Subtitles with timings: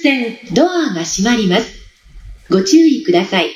[0.00, 1.76] 線、ドアが閉まります。
[2.48, 3.50] ご注意ください。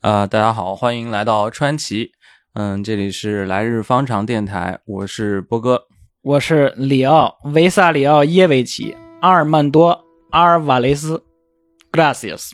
[0.00, 2.12] 啊、大家好，欢迎来到川崎。
[2.54, 5.86] 嗯，这里是来日方长电台，我是波哥。
[6.22, 10.00] 我是里奥·维萨里奥耶维奇·阿尔曼多·
[10.30, 11.22] 阿尔瓦雷斯，
[11.92, 12.52] Gracias，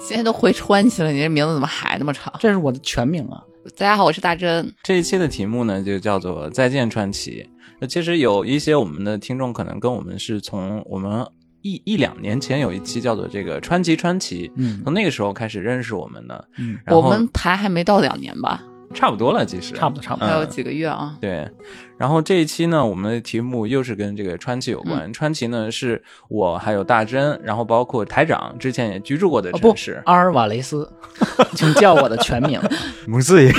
[0.00, 2.32] 现在都回川崎了，你这名字怎么还那么长？
[2.38, 3.42] 这是我的全名啊。
[3.76, 4.72] 大家好，我是大真。
[4.84, 7.48] 这一期的题目呢，就叫做“再见川崎”。
[7.80, 11.26] 那其实有一些我们的听众可能跟我们是从我们
[11.63, 16.47] 一一两年前有一期叫做这个“川崎川崎”，嗯从那个时候开始认识我们的。
[16.57, 18.61] 嗯，我们台还没到两年吧，
[18.93, 21.17] 差不多了，其实差不多差不多嗯还有几个月啊。
[21.19, 21.49] 对，
[21.97, 25.09] 然后这一期呢，我们的题目又是跟这个川崎有关。
[25.09, 30.87] 嗯川崎呢，是我还有大真，然后包括台长之前也居住过的城市。，阿尔瓦雷斯，
[31.55, 32.59] 请叫我的全名。
[33.07, 33.49] 不是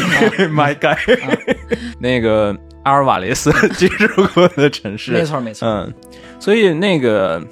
[0.51, 0.99] ，My God，
[1.99, 5.95] 那个阿尔瓦雷斯居住过的城市，没错没错，嗯，
[6.39, 7.43] 所以那个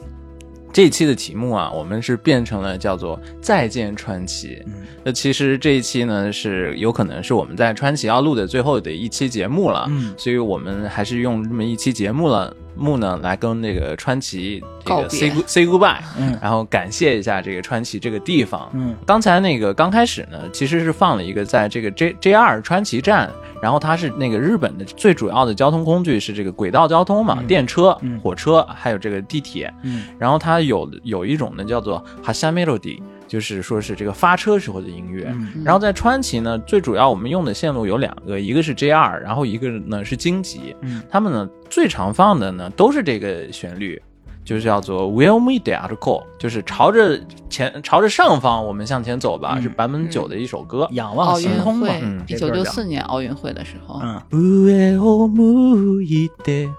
[0.72, 4.62] 这一期的题目啊，我们是变成了叫做“再见川崎”。
[4.66, 4.72] 嗯
[5.04, 12.56] 那其实这一期呢，是有可能是我们在川崎要录的最后的一期节目了，嗯所以我们还是用这么一期节目了。
[12.76, 16.38] 目呢，来跟那个川崎这个 say say goodbye，嗯。
[16.40, 18.68] 然后感谢一下这个川崎这个地方。
[18.72, 18.94] 嗯。
[19.06, 27.46] 刚才那个刚开始呢，其实是放了一个在这个 J J 二川崎站，然后它是那个日本的最主要的交通工具是这个轨道交通嘛，嗯。
[27.46, 28.18] 电车、嗯。
[28.20, 30.04] 火车还有这个地铁，嗯。
[30.18, 35.27] 然后它有有一种呢叫做 Hasha Melody，就是说是这个发车时候的音乐。
[35.33, 40.75] 嗯然后在川崎呢，最主要我们用的线路有两个，一个是 JR，然后一个呢是京急。
[40.81, 44.01] 嗯他们呢最常放的呢都是这个旋律，
[44.45, 50.87] 就是叫做 Will Me d e a r Go，就是朝着前朝着上方我们向前走吧，嗯是坂本九的一首歌。
[50.91, 56.69] 仰望奥运星空嘛会，嗯一九六四年奥运会的时候，嗯上を向いて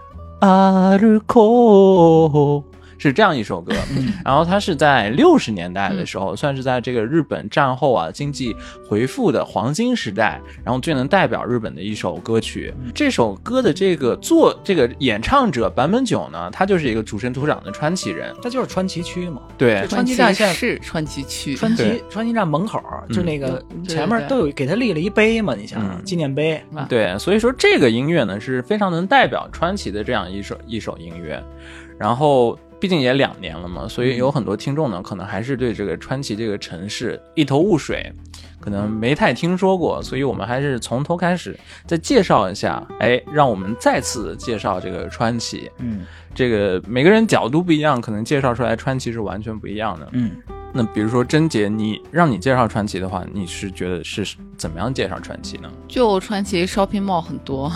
[0.41, 2.65] 歩こう
[3.10, 8.56] 是这样一首歌，嗯 然后它是在六十年代的时候，算是在这个日本战后啊经济
[8.88, 12.74] 回复的黄金时代，然后最能代表日本的一首歌曲。
[12.96, 19.42] 这首歌的这个作这个演唱者坂本九呢，他就是一个土生土长的川崎人，他就是川崎区嘛。
[19.58, 22.82] 对川崎站现在是川崎区，川崎川崎站门口
[23.12, 26.64] 就那个前面都有给他立了一碑嘛，你想纪念碑。
[26.88, 31.44] 对，所以说这个音乐呢是非常能代表川崎的这样一首一首音乐，
[32.00, 32.58] 然后。
[32.84, 38.12] 毕竟也两年了嘛，所以有很多听众呢，可能还是对这个川崎这个城市一头雾水，
[38.60, 41.58] 可能没太听说过，所以我们还是从头开始
[41.88, 42.86] 再介绍一下。
[43.00, 45.72] 哎，让我们再次介绍这个川崎。
[45.78, 46.02] 嗯
[46.36, 50.10] 这个每个人角度不一样，可能介绍出来川崎是完全不一样的。
[50.12, 50.32] 嗯，
[50.76, 54.26] 那比如说甄姐，你让你介绍传奇的话，你是觉得是
[54.58, 55.70] 怎么样介绍传奇呢？
[55.88, 57.72] 就传奇 shopping mall 很多，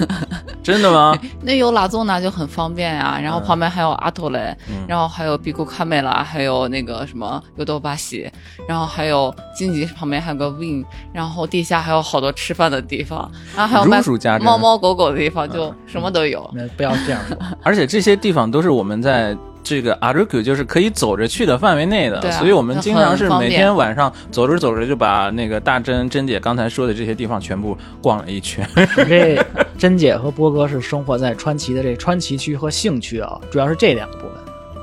[0.62, 1.14] 真的吗？
[1.42, 8.30] 那有拉宗纳就很方便呀、然后嗯旁边还有阿托雷，嗯然后还有比古卡梅拉，还有那个什么尤多巴西，
[8.66, 16.50] 然后还有金吉旁边还有个 Win，然后地下还有好多吃饭的地方，然后还有猫猫狗狗的地方，就什么都有。
[16.54, 17.36] 那不要这样说。
[17.62, 28.66] 而且这些地方都是我们在这个阿鲁库就是可以走着去的范围内的，所以我们经常是每天晚上走着走着就把那个大珍珍姐刚才说的这些地方全部逛了一圈。
[28.74, 29.44] 我 这
[29.78, 34.30] 珍姐和波哥是生活在川崎的这川崎区和幸区啊，主要是这两个部分。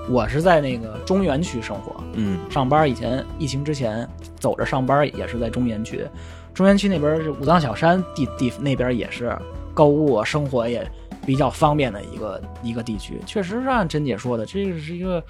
[0.10, 4.08] 我是在那个中原区生活，嗯上班以前疫情之前
[4.40, 6.02] 走着上班也是在中原区，
[6.54, 9.38] 中原区那边是武藏小山地地那边也是
[9.74, 10.90] 购物啊，生活也
[11.28, 13.22] 比较方便的一个一个地区。
[13.26, 15.22] 确实是按珍姐说的，这个是一个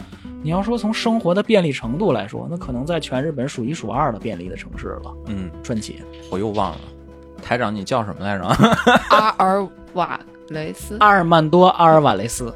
[0.44, 5.14] 你要说从生活的便利程度来说，那可能在全日本数一数二的便利的城市了。
[5.26, 6.80] 嗯，川崎，我又忘了，
[7.42, 8.46] 台长你叫什么来着？
[9.10, 10.20] 阿尔瓦
[10.50, 12.54] 雷斯，阿尔曼多·阿尔瓦雷斯，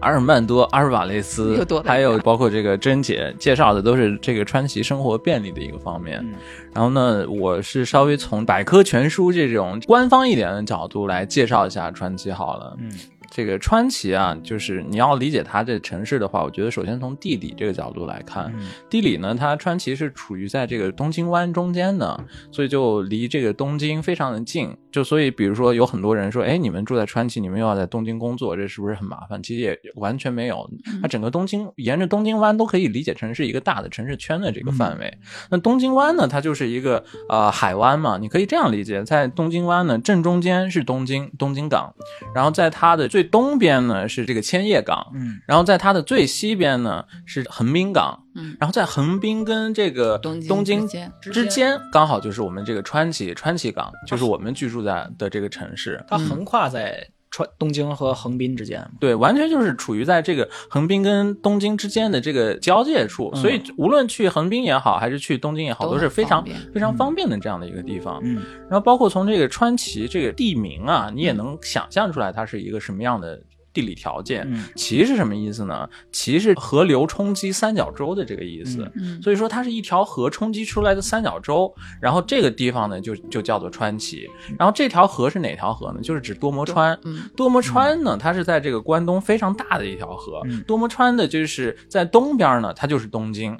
[0.00, 6.20] 阿尔曼多、阿尔瓦雷斯还有包括这个珍姐介绍的都是这个川崎生活便利的一个方面。
[6.22, 6.34] 嗯
[6.72, 12.76] 然后呢，我是稍微从百科全书这种官方一点的角度来介绍一下川崎好了。
[12.78, 12.90] 嗯
[13.30, 24.76] 这个川崎啊，就是你要理解它这城市的话，我觉得首先从地理这个角度来看，嗯地理呢，它川崎是处于在这个东京湾中间的，所以就离这个东京非常的近。
[24.90, 29.40] 就所以，比如说有很多人说，哎，你们住在川崎，你们又要在东京工作，这是不是很麻烦？
[29.40, 30.68] 其实也完全没有，
[31.00, 35.18] 它整个东京沿着东京湾都可以理解成是一个大的城市圈的这个范围。
[35.48, 41.94] 那东京湾呢，它就是一个呃海湾嘛，你可以这样理解，在东京湾呢正中间是东京东京港，
[42.34, 50.88] 然后在它的最东边呢是这个千叶港，嗯然后在它的最西边呢是横滨港，嗯然后在横滨跟这个东京东京
[51.20, 56.02] 之间刚好就是我们这个川崎川崎港，就是我们居住在的这个城市。
[56.08, 58.84] 它横跨在川东京和横滨之间。
[58.98, 66.44] 对，完全就是处于在这个横滨跟东京之间的这个交界处，嗯所以无论去横滨也好，还是去东京也好，都都是非常
[66.74, 68.20] 非常方便的这样的一个地方。
[68.24, 73.40] 嗯，然后包括从这个川崎这个地名啊，你也能想象出来它是一个什么样的
[73.72, 74.46] 地理条件。
[74.50, 75.88] 嗯崎是什么意思呢？
[76.12, 78.90] 崎是河流冲击三角洲的这个意思。
[78.96, 84.28] 嗯所以说它是一条河冲击出来的三角洲，然后这个地方呢就就叫做川崎。
[84.58, 86.00] 然后这条河是哪条河呢？
[86.02, 86.98] 就是指多摩川。
[87.04, 90.40] 嗯多摩川呢，它是在这个关东非常大的一条河。
[90.44, 93.54] 嗯多摩川的就是在东边呢，它就是东京；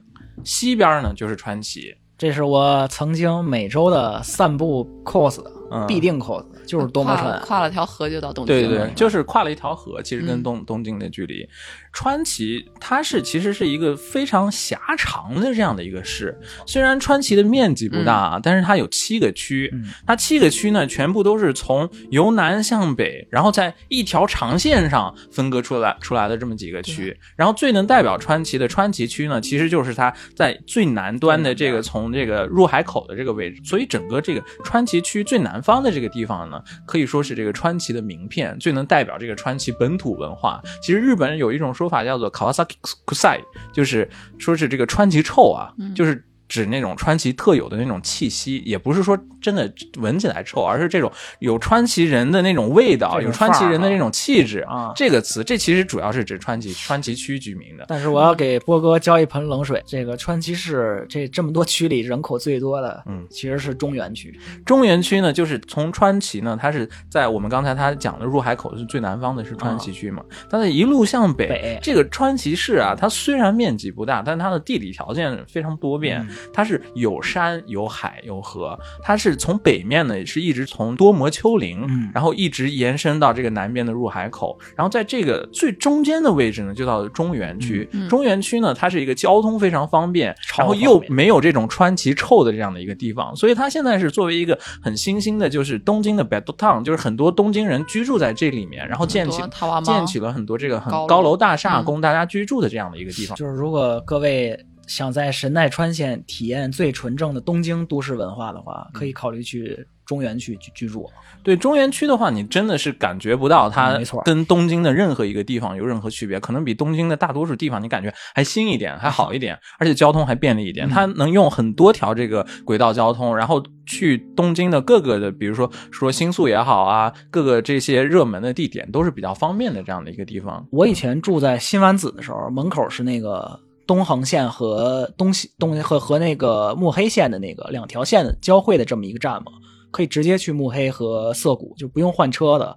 [0.45, 1.95] 西边呢就是川崎。
[2.19, 5.87] 这是我曾经每周的散步 cos 嗯。
[5.87, 7.47] 必定 cos，就是多摩跨了川。
[7.47, 8.55] 跨了条河就到东京。
[8.55, 10.43] 对对对，就是跨了一条河，其实跟嗯。
[10.43, 11.49] 东、东京的距离。
[11.93, 19.85] 川崎它是其实是一个非常狭长的这样的一个市，虽然川崎的面积不大啊，但是它有七个区，嗯。
[20.07, 27.19] 它七个区呢全部都是从由南向北，然后在一条长线上分割出来出来的这么几个区。
[27.37, 40.63] 然后最能代表川崎的川崎区呢，其实就是它在最南端的这个从这个入海口的这个位置，所以整个这个川崎区最南方的这个地方呢，可以说是这个川崎的名片，最能代表这个川崎本土文化。
[40.83, 42.75] 其实日本人有一种说法叫做 Kawasaki
[43.07, 43.41] Kusai，
[43.73, 44.09] 就是
[44.39, 46.25] 说是这个川崎臭啊，就是。
[46.51, 57.85] 指那种川崎特有的那种气息，也不是说真的闻起来臭，而是这种有川崎人的那种味道，有川崎人的那种气质啊这个词，这其实主要是指川崎川崎区居民的。
[57.87, 59.81] 但是我要给波哥浇一盆冷水。
[59.87, 64.37] 这个川崎市这这么多区里人口最多的，嗯其实是中原区。
[64.67, 82.11] 中原区呢，就是从川崎呢，它是在我们刚才他讲的入海口是最南方的是川崎区嘛，它的一路向北，北这个川崎市啊，它虽然面积不大，但它的地理条件非常多变，它是有山有海有河，它是从北面呢是一直从多摩丘陵，嗯。
[82.15, 87.89] 然后一直延伸到这个南边的入海口，然后在这个最中间的位置呢，就到了中原区。
[88.09, 99.43] 中原区呢，它是一个交通非常方便，然后又没有这种川崎臭的这样的一个地方，所以它现在是作为一个很新兴的，就是东京的 b e d town，就是很多东京人居住在这里面，然后建起
[99.85, 101.85] 建起了很多这个很高楼大厦嗯。
[101.85, 103.37] 供大家居住的这样的一个地方。
[103.37, 104.59] 就是如果各位
[104.91, 111.09] 想在神奈川县体验最纯正的东京都市文化的话，可以考虑去中原区居居住。
[111.45, 120.89] 对中原区的话，你真的是感觉不到它嗯没错跟东京的任何一个地方有任何区别，可能比东京的大多数地方你感觉还新一点，还好一点，而且交通还便利一点。
[120.89, 130.67] 嗯它能用很多条这个轨道交通，然后去东京的各个的，比如说说新宿也好啊，各个这些热门的地点都是比较方便的这样的一个地方。
[130.73, 133.57] 我以前住在新丸子的时候，门口是那个
[133.91, 139.51] 东横线和东西东和和那个目黑线的那个两条线交汇的这么一个站嘛，
[139.91, 142.77] 可以直接去目黑和涩谷，就不用换车的。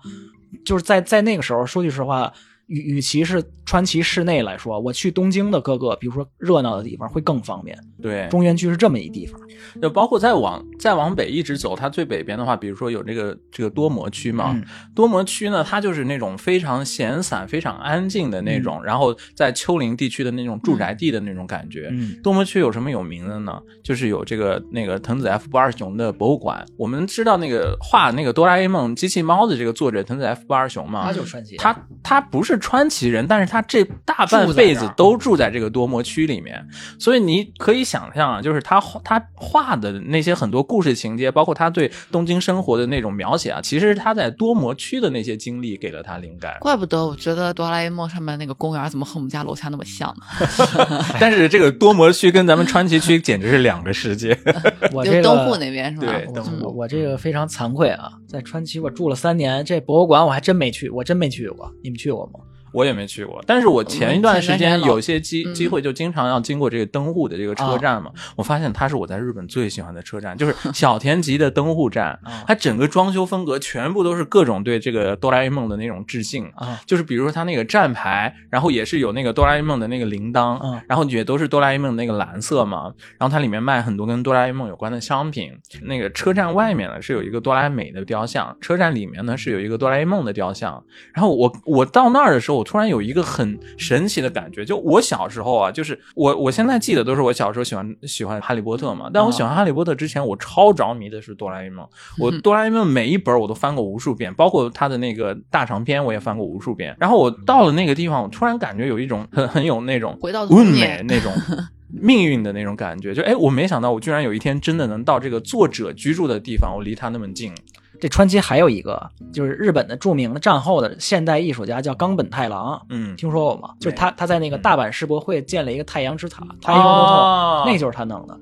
[0.65, 2.33] 就是在在那个时候，说句实话，
[2.73, 7.77] 与与其是川崎市内来说，我去东京的各个，比如说热闹的地方会更方便。
[8.01, 9.39] 对，中原区是这么一地方，
[9.81, 14.63] 就包括再往再往北一直走，它最北边的话，比如说有这个这个多摩区嘛，嗯
[14.95, 21.89] 多摩区呢，它就是那种非常闲散、非常安静的那种，然后在丘陵地区的那种住宅地的那种感觉。
[21.91, 23.61] 嗯多摩区有什么有名的呢？
[23.83, 26.65] 就是有这个那个藤子 F 不二雄的博物馆。
[26.77, 36.65] 我们知道那个画那个哆啦 A 梦机器猫的这个作者藤子 F 不二雄嘛，他就是川崎，他他不是川崎人，但是他这大半辈子都住在这个多摩区里面，
[36.97, 46.55] 所以你可以想象啊，就是他画他画的那些很多故事情节，包括他对东京生活的那种描写啊，其实是他在多摩区的那些经历给了他灵感。
[46.61, 50.23] 怪不得我觉得哆啦 A 梦上面那个公园怎么和我们家楼下那么像呢？
[51.19, 54.37] 但是这个多摩区跟咱们川崎区简直是两个世界。
[54.93, 56.07] 我这个就东户那边是吧？
[56.07, 61.69] 对我东我我这个非常惭愧啊，在川崎我住了三年，这博物馆我还真没去，我真没去过。
[61.83, 62.39] 你们去过吗？
[62.73, 85.51] 我也没去过，但是我前一段时间有些机嗯机会就经常要经过这个登户的这个车站嘛，我发现它是我在日本最喜欢的车站，就是小田急的登户站 啊，它整个装修风格全部都是各种对这个哆啦 A 梦的那种致敬啊，就是比如说它那个站牌，然后也是有那个哆啦 A 梦的那个铃铛嗯，然后也都是哆啦 A 梦那个蓝色嘛，然后它里面卖很多跟哆啦 A 梦有关的商品。
[85.83, 90.83] 那个车站外面呢是有一个哆啦美的雕像，车站里面呢是有一个哆啦 A 梦的雕像。
[91.13, 101.85] 然后我我到那儿的时候，我突然有一个很神奇的感觉，就我小时候啊，就是我我现在记得都是我小时候喜欢喜欢哈利波特嘛，但我喜欢哈利波特之前，我超着迷的是哆啦 A 梦。
[102.17, 106.95] 我哆啦 A 梦每一本我都翻过无数遍，包括它的那个大长篇我也翻过无数遍。
[106.97, 111.33] 然后我到了那个地方，我突然感觉有一种很很有那种回到童年那种
[111.91, 117.53] 命运的那种感觉，就哎，我没想到我居然有一天真的能到这个作者居住的地方，我离他那么近。
[118.01, 123.73] 这川崎还有一个，就是日本的著名的战后的现代艺术家叫冈本太郎，嗯，听说过吗？
[123.79, 128.37] 就是他他在那个嗯大阪世博会建了一个太阳之塔，太阳哦那就是他弄的。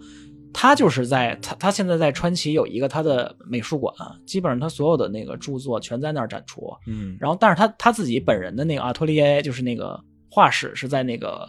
[0.53, 3.93] 他就是在他他现在在川崎有一个他的美术馆，
[4.25, 6.69] 基本上他所有的那个著作全在那儿展出。
[6.87, 9.97] 嗯，然后，但是他他自己本人的那个阿托利耶，就是那个
[10.29, 11.47] 画室是在那个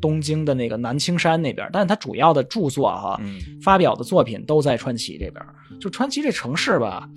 [0.00, 5.44] 东京的那个南青山那边，但是他主要的著作哈、嗯发表的作品都在川崎这边。
[5.80, 7.08] 就川崎这城市吧，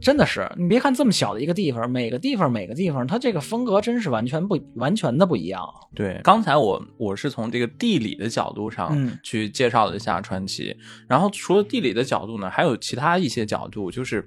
[0.00, 5.64] 真的是你别看这么小的一个地方，每个地方每个地方它这个风格真是完全不完全的不一样。
[5.94, 14.26] 对，刚才我我是从这个地理的角度上嗯去介绍了一下川崎，然后除了地理的角度呢，还有其他一些角度，就是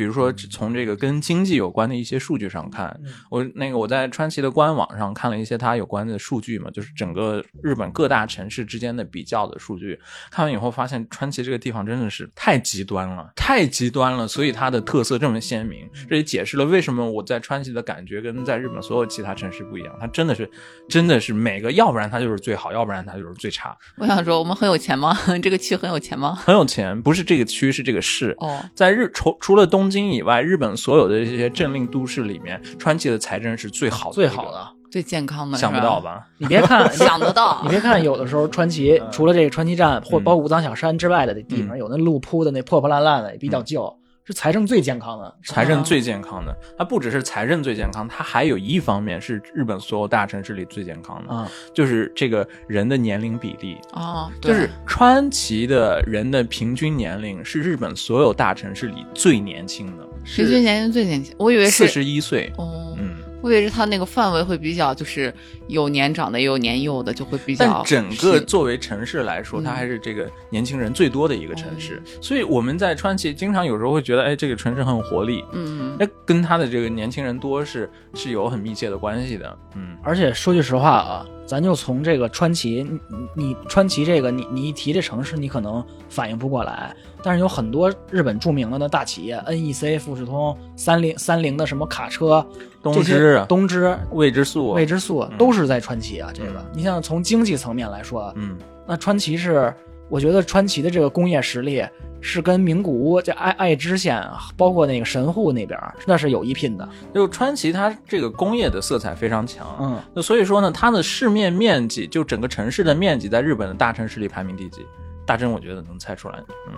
[0.00, 20.50] 比如说从这个跟经济有关的一些数据上看，嗯我那个我在川崎的官网上看了一些它有关的数据嘛，就是整个日本各大城市之间的比较的数据，看完以后发现川崎这个地方真的是太极端了，太极端了，所以它的特色这么鲜明，这也解释了为什么我在川崎的感觉跟在日本所有其他城市不一样，它真的是
[20.88, 25.14] 真的是每个，要不然它就是最好，要不然它就是最差，我想说，我们很有钱吗？
[25.42, 26.34] 这个区很有钱吗？
[26.36, 28.34] 很有钱，不是这个区，是这个市。
[28.38, 36.00] 哦，在日除除了东京以外，日本所有的这些政令都市里面，川崎的财政是最好的，最好的，，最健康的，想不到？
[36.00, 36.26] 吧？
[36.38, 37.60] 你别看 想得到。
[37.62, 39.08] 你别看有的时候川崎嗯。
[39.10, 40.24] 除了这个川崎站或嗯。
[40.24, 41.78] 包括武藏小山之外的地方，嗯。
[41.78, 43.92] 有那路铺的那破破烂烂的也比较旧，
[44.30, 45.34] 是财政最健康的。
[45.42, 51.44] 财政最健康的，它不只是财政最健康，它还有一方面是日本所有大城市里最健康的，嗯，
[51.74, 53.76] 就是这个人的年龄比例。
[53.92, 62.52] 哦，对就是川崎的人的平均年龄是日本所有大城市里最年轻的，平均年龄最年轻，我以为是四十一岁。
[62.56, 65.32] 哦，嗯，我以为是他那个范围会比较，就是
[65.68, 72.02] 有年长的，也有年幼的，就会比较但整个作为城市来说，嗯它还是这个年轻人最多的一个城市。
[72.20, 75.44] 所以我们在川崎经常有时候会觉得，哎，这个城市很有活力。
[75.52, 79.58] 嗯，那跟它的这个年轻人多是是有很密切的关系的。
[79.74, 86.94] 嗯而且说句实话啊，咱就从这个川崎，你你你川崎这个，你你一提这城市，你可能反应不过来。
[87.22, 92.44] 但是有很多日本著名的那大企业，NEC、富士通、三菱、三菱的什么卡车、
[92.82, 96.30] 东芝东芝、未知数，未知数嗯都是在川崎啊。
[96.32, 98.56] 这个嗯，你像从经济层面来说，嗯，
[98.86, 99.72] 那川崎是，
[100.08, 101.84] 我觉得川崎的这个工业实力
[102.20, 104.22] 是跟名古屋、这爱爱知县，
[104.56, 106.88] 包括那个神户那边，那是有一拼的。
[107.14, 109.66] 就川崎它这个工业的色彩非常强。
[109.80, 114.86] 嗯，那所以说呢，它的市面面积，就整个城市的面积，在日本的大城市里排名第几？
[115.26, 116.74] 大真我觉得能猜出来，嗯，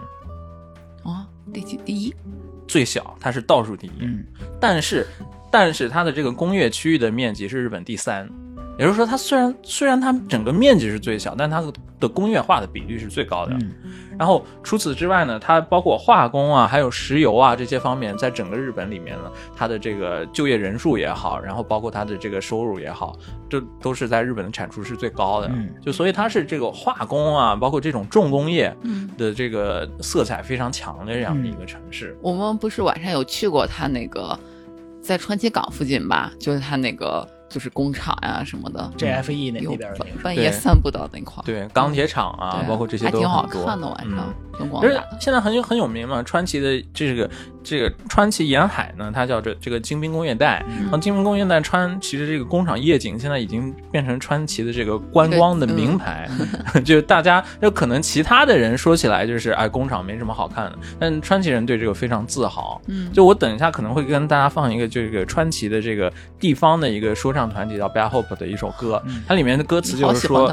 [1.04, 2.14] 哦，第几第一？
[2.68, 3.92] 最小，它是倒数第一。
[4.00, 4.25] 嗯，
[4.61, 5.06] 但是，
[5.52, 8.28] 但是它的这个工业区域的面积是日本第三，
[8.78, 11.62] 也就是说，它虽然虽然它整个面积是最小，但它
[12.00, 13.52] 的工业化的比率是最高的。
[13.52, 13.71] 嗯
[14.18, 19.25] 然后除此之外呢，它包括化工啊，还有石油啊这些方面，在整个日本里面呢，
[19.56, 23.18] 它的这个就业人数也好，然后包括它的这个收入也好，
[23.49, 25.49] 这都是在日本的产出是最高的。
[25.49, 32.16] 嗯就所以它是这个化工啊，包括这种重工业嗯，的这个色彩非常强的这样的一个城市。
[32.21, 34.38] 我们不是晚上有去过它那个
[35.02, 36.32] 在川崎港附近吧？
[36.38, 40.11] 就是他那个就是工厂呀、什么的，，JFE 那那边儿那个。
[40.14, 45.18] 半半夜散步到那块儿，对，钢铁厂啊，包括这些还挺好看的，晚上嗯而且灯光打的。
[45.21, 47.28] 现在很有很有名嘛，川崎的这个
[47.62, 50.64] 这个川崎沿海呢，它叫这这个精兵工业带。
[50.69, 50.83] 嗯。
[50.83, 56.28] 然后精兵工业带川其实这个工厂夜景现在已经变成川崎的这个观光的名牌，
[56.85, 62.81] 就是大家就可能其他的人说起来就是哎工厂没什么好看的，但川崎人对这个非常自豪。
[62.87, 70.52] 嗯，就我等一下可能会跟大家放一个这个川崎的这个地方的一个说唱团体叫 Bad Hope 的一首歌，它里面的歌词就是说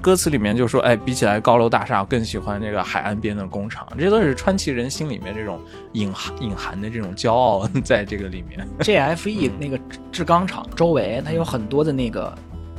[0.00, 3.86] 歌词里面就说，哎，比起来高楼大厦，我更喜欢这个海岸边的工厂。
[3.98, 5.60] 这都是川崎人心里面这种
[5.92, 8.66] 隐含隐含的这种骄傲， 在这个里面。
[8.80, 9.78] JFE 那个
[10.10, 12.34] 制钢厂周围，它有很多的那个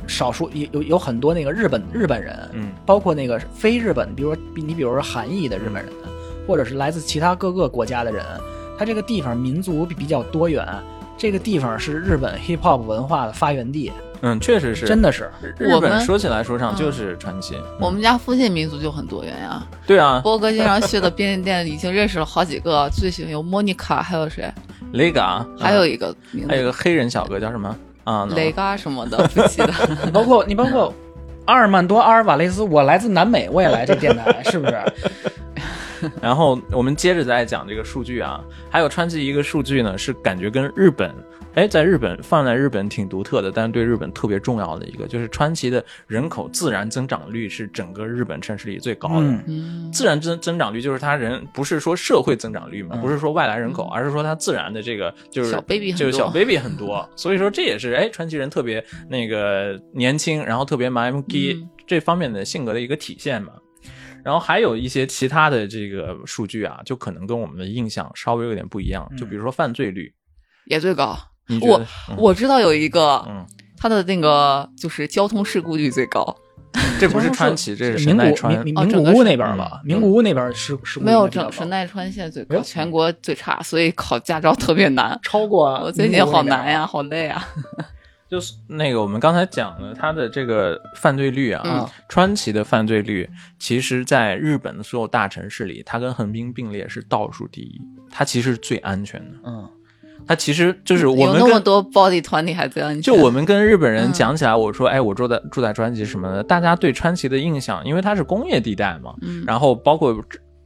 [0.08, 5.92] 少数有有有很多那个日本日本人，嗯包括那个非日本，比如说你比如说韩裔的日本人，
[6.48, 8.24] 或者是来自其他各个国家的人，
[8.76, 10.66] 它这个地方民族比比较多元，
[11.16, 15.30] 这个地方是日本 hip hop 文化的发源地，嗯，确实是，真的是。
[15.58, 17.56] 日本我们说起来说唱嗯就是传奇。
[17.56, 19.62] 嗯我们家附近民族就很多元呀。
[19.86, 24.48] 对啊波哥经常去的便利店已经认识了好几个，最喜欢有莫妮卡，还有谁
[24.94, 28.26] ？，Lega，还有一个名字还有一个黑人小哥叫什么啊？
[28.34, 29.72] 雷嘎什么的，不记得。
[30.06, 30.94] 你包括你包括
[31.46, 34.80] 阿尔曼多阿尔瓦雷斯，我来自南美，我也来这电台，是不是？
[36.20, 41.14] 然后我们接着再讲这个数据啊，还有川崎一个数据呢，是感觉跟日本，
[41.54, 49.26] 哎，在日本放在日本挺独特的，但是对日本特别重要的一个，就是川崎的人口自然增长率是整个日本城市里最高的。
[49.26, 49.44] 嗯。
[49.46, 53.00] 嗯，自然增增长率就是它人不是说社会增长率嘛，嗯。
[53.00, 55.98] 不是说外来人口，而是说它自然的这个就是小 baby 很多。
[55.98, 61.68] 就是小 baby 很多，所以说这也是哎川崎人特别那个年轻，然后特别 m m g 嗯。
[61.84, 63.52] 这方面的性格的一个体现嘛。
[64.24, 70.12] 然后还有一些其他的这个数据啊，就可能跟我们的印象稍微有点不一样，就比如说犯罪率，
[70.66, 71.18] 也最高。
[71.60, 71.84] 我
[72.16, 73.44] 我知道有一个，嗯，
[73.76, 76.34] 他的那个就是交通事故率最高，
[77.00, 78.64] 这不是川崎，这是神名古奈川。
[78.64, 85.18] 名名古屋那边吧，嗯名古屋那边是是没有整整神奈川县最高，哎全国最差，所以考驾照特别难。
[85.22, 87.44] 超过我最近好难呀，好累啊。
[88.32, 91.86] 就是那个我们刚才讲了，它的这古屋那边犯罪率啊，嗯。
[92.08, 97.78] 川崎的犯罪率，其实在日本的所有大城市里，它跟横滨并列是倒数第一，
[98.10, 99.36] 它其实是最安全的。
[99.44, 99.68] 嗯，
[100.26, 104.12] 它其实就是我有们跟那么多暴力团体还最安全，就我们跟日本人嗯。
[104.14, 109.44] 讲起来，我说，哎，我住在住在川崎什么的，大家对川崎的印象，因为它是工业地带嘛，嗯。
[109.46, 110.18] 然后包括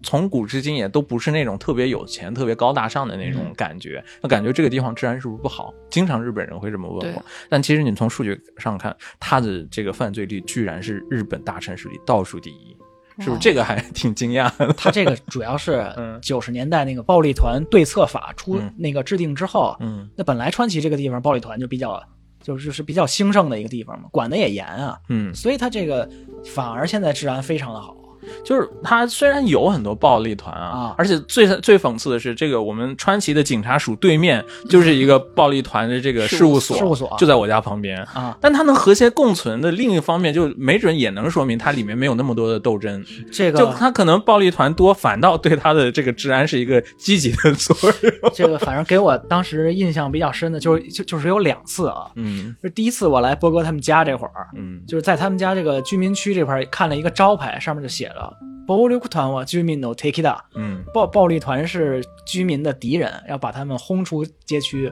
[0.06, 5.74] 从古至今也都不是那种特别有钱、特别高大上的那种感觉，那感觉这个地方治安是不是不好？
[5.90, 7.24] 经常日本人会这么问我。
[7.48, 12.76] 但其实你从数据上看，它的这个犯罪率居然是日本大城市里倒数第一，
[13.18, 13.40] 是不是？
[13.40, 14.72] 这个还挺惊讶的。
[14.78, 22.00] 他这个主要是 嗯九十年代那个暴力团对策法出嗯那个制定之后，嗯那本来川崎这个地方暴力团就比较
[22.40, 26.08] 就是就是比较兴盛的一个地方嘛，管的也严啊，嗯，所以他这个
[26.44, 27.96] 反而现在治安非常的好。
[28.44, 38.02] 就是它虽然有很多暴力团啊，啊而且最最讽刺的是，这个我们川崎的警察署对面就是一个暴力团的这个事务所，事务所就在我家旁边。
[38.14, 43.04] 啊，但它能和谐共存的另一方面，就没准也能说明它里面没有那么多的斗争。
[43.32, 48.30] 这个就他可能暴力团多，反倒对他的这个治安是一个积极的作用。
[48.34, 58.37] 这个反正给我当时印象比较深的就是就就是有两次啊，嗯就第一次我来波哥他们家这会儿，嗯就是在他们家这个居民区这块儿看了一个招牌，上面就写了“
[58.67, 64.91] 暴力团は居民の敵だ”，嗯暴暴力团是居民的敌人，要把他们轰出街区。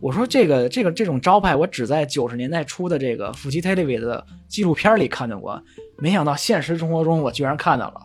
[0.00, 5.60] 我说这个这个这种招牌，我只在九十年代初的这个夫妻 TV 的纪录片里看到过，
[5.98, 8.00] 没想到现实生活中我居然看到了。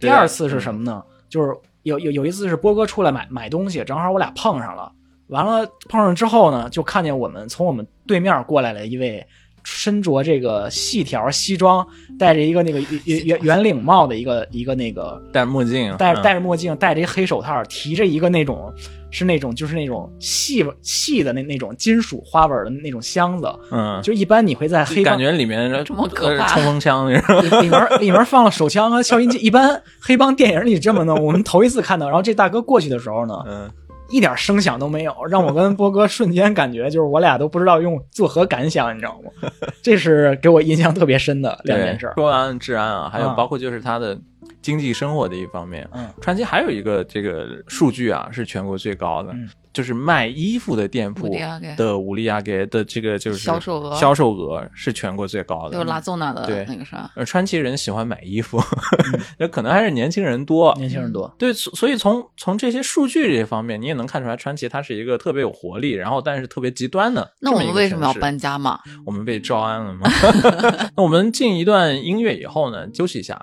[0.00, 1.02] 第对啊二次是什么呢？
[1.28, 4.90] 就是有有有一次是波哥出来买买东西，正好我俩碰上了。
[5.28, 9.26] 完了碰上之后呢，就看见我们从我们对面过来了一位
[9.63, 11.85] 身着这个细条西装，
[12.17, 18.73] 戴着一个那个圆圆圆领帽的一个一个那个戴着墨镜，戴嗯戴着墨镜，戴着一黑手套，提着一个那种
[19.11, 27.11] 是那种就是那种细细的那那种金属花纹的那种箱子，嗯，就一般你会在黑帮感觉里面这么可怕呃冲锋枪。
[27.11, 32.07] 里面里面放了手枪和消音器，一般黑帮电影里这么弄，我们头一次看到。
[32.07, 33.69] 然后这大哥过去的时候呢，嗯，
[34.11, 39.49] 一点声响都没有，让我跟波哥瞬间感觉就是我俩都不知道用作何感想，你知道吗？
[39.81, 42.13] 这是给我印象特别深的两件事儿。
[42.15, 44.17] 说完治安啊，还有啊包括就是他的
[44.61, 45.87] 经济生活的一方面。
[45.93, 51.33] 嗯川崎还有一个这个数据啊，是全国最高的，嗯就是卖衣服的店铺
[51.77, 55.77] 的五利亚给的这个就是销售额销售额是全国最高的。
[55.77, 58.61] 有拉宗纳的对那个啥，呃，川崎人喜欢买衣服，
[59.39, 60.73] 那可能还是年轻人多。
[60.75, 67.31] 年轻人多，对，所所以从从这些数据这些方面，你也能看出来，川崎它是一个特别有活力，然后但是特别极端的。
[67.39, 68.77] 那我们为什么要搬家嘛？
[69.05, 70.09] 我们被招安了吗？
[70.97, 73.41] 那我们进一段音乐以后呢，休息一下。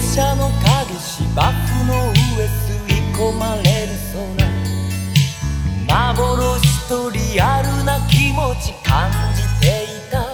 [0.00, 2.16] 校舎の影芝生の上
[2.48, 10.32] 吸い込まれる空幻とリアルな気持ち感じていた。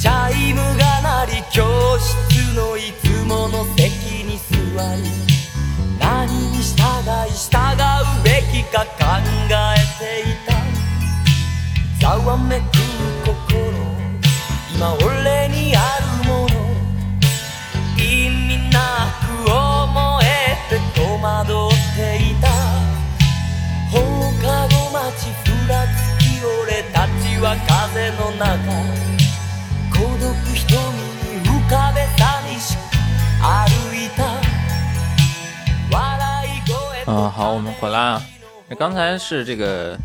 [0.00, 1.64] チャイムが鳴り教
[1.98, 4.54] 室のいつもの席に座
[4.96, 5.02] り
[5.98, 6.74] 何に従
[7.26, 8.96] い従うべきか考
[9.50, 10.48] えていた。
[12.00, 12.64] ざわめく
[13.24, 13.36] 心
[14.74, 15.37] 今俺
[25.67, 28.47] 街ふらつき俺たちは風の中
[29.91, 30.77] 孤独瞳
[31.21, 32.79] に浮かべ寂しく
[33.41, 34.23] 歩いた
[35.91, 38.21] 笑い声と嗯，好，我们回来啊。
[38.69, 39.97] 那刚才是这个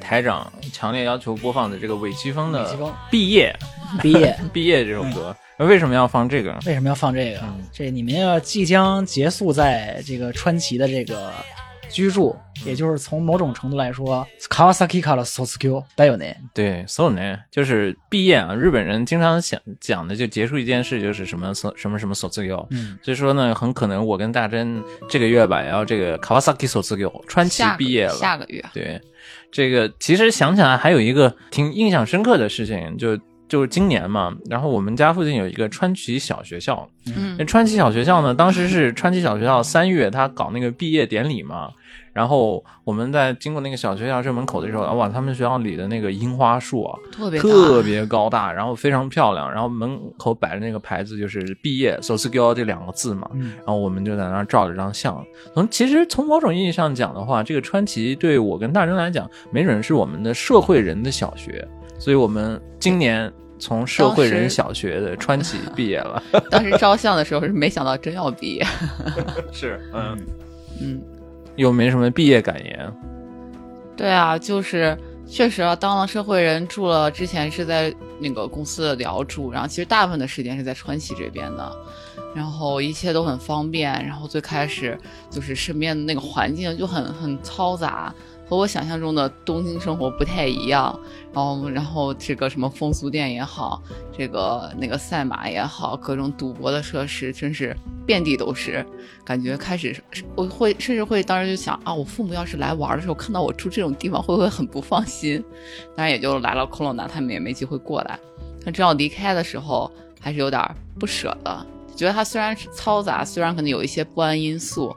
[0.00, 3.56] 台长强烈要求播放的这个韦奇峰的韦奇峰《毕业
[4.00, 6.58] 毕 业》毕业这首歌，那为什么要放这个？
[6.66, 7.40] 为什么要放这个？
[7.40, 11.32] 嗯这你们要即将结束在这个川崎的这个
[11.95, 16.25] 居住，也就是从某种程度来说，Kawasaki 卡的 Sosukyo 带有呢。
[16.53, 22.67] 对，so 呢，就是毕业啊，日本人经常想讲的就结束一件事，就是什么什什么什么自由。
[22.71, 28.13] 嗯，所以说呢，很可能我跟大真这个月吧，也要这个 Kawasaki so 自由川崎毕业了。
[28.15, 28.99] 下个月，对，
[29.49, 41.69] 这个其实想起来还有一个挺印象深刻的事情，就就是今年嘛，然后我们家附近有一个川崎小学校，嗯那川崎小学校呢，当时是川崎小学校三月他搞那个毕业典礼嘛，
[42.11, 55.23] 然后我们在经过那个小学校正门口的时候，哇，他们学校里的那个樱花树啊，特别特别高大，然后非常漂亮，然后门口摆着那个牌子就是毕业 s o s u g o 这两个字嘛，嗯然后我们就在那儿照了张相。
[55.53, 66.21] 从其实从某种意义上讲的话，这个川崎对我跟大人来讲，没准是我们的社会人的小学，所以我们今年从社会人小学的川崎毕业了。
[66.51, 68.65] 当时照相的时候是没想到真要毕业，
[69.51, 70.17] 是，嗯，
[70.81, 71.01] 嗯，
[71.55, 72.93] 又没什么毕业感言。
[73.95, 81.71] 对啊，就是确实啊，当了社会人住了，之前是在那个公司的寮住，然后其实大部分的时间是在川崎这边的，
[82.35, 84.97] 然后一切都很方便，然后最开始
[85.29, 88.13] 就是身边的那个环境就很很嘈杂。
[88.47, 90.97] 和我想象中的东京生活不太一样，
[91.33, 93.81] 然后，然后这个什么风俗店也好，
[94.15, 98.85] 这个那个赛马也好，各种赌博的设施真是遍地都是。
[99.23, 99.95] 感觉开始
[100.35, 105.43] 我会甚至会当时就想啊，我父母要是来玩的时候看到我住这种地方，会不会很不放心？
[105.95, 108.19] 当然也就来了 corona，他们也没机会过来。
[108.63, 110.61] 但真要离开的时候，还是有点
[110.99, 111.65] 不舍的。
[111.95, 114.93] 觉得它虽然是嘈杂，虽然可能有一些不安因素，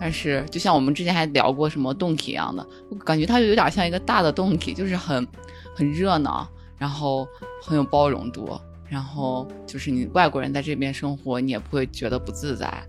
[0.00, 5.28] 但是就像我们之前还聊过什么洞体一样的，我感觉它就有点像一个大的洞体，就是很
[5.74, 7.28] 很热闹，然后
[7.62, 8.58] 很有包容度，
[8.88, 12.82] 然后就是你外国人在这边生活，你也不会觉得不自在，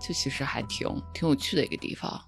[0.00, 2.20] 就其实还挺挺有趣的一个地方。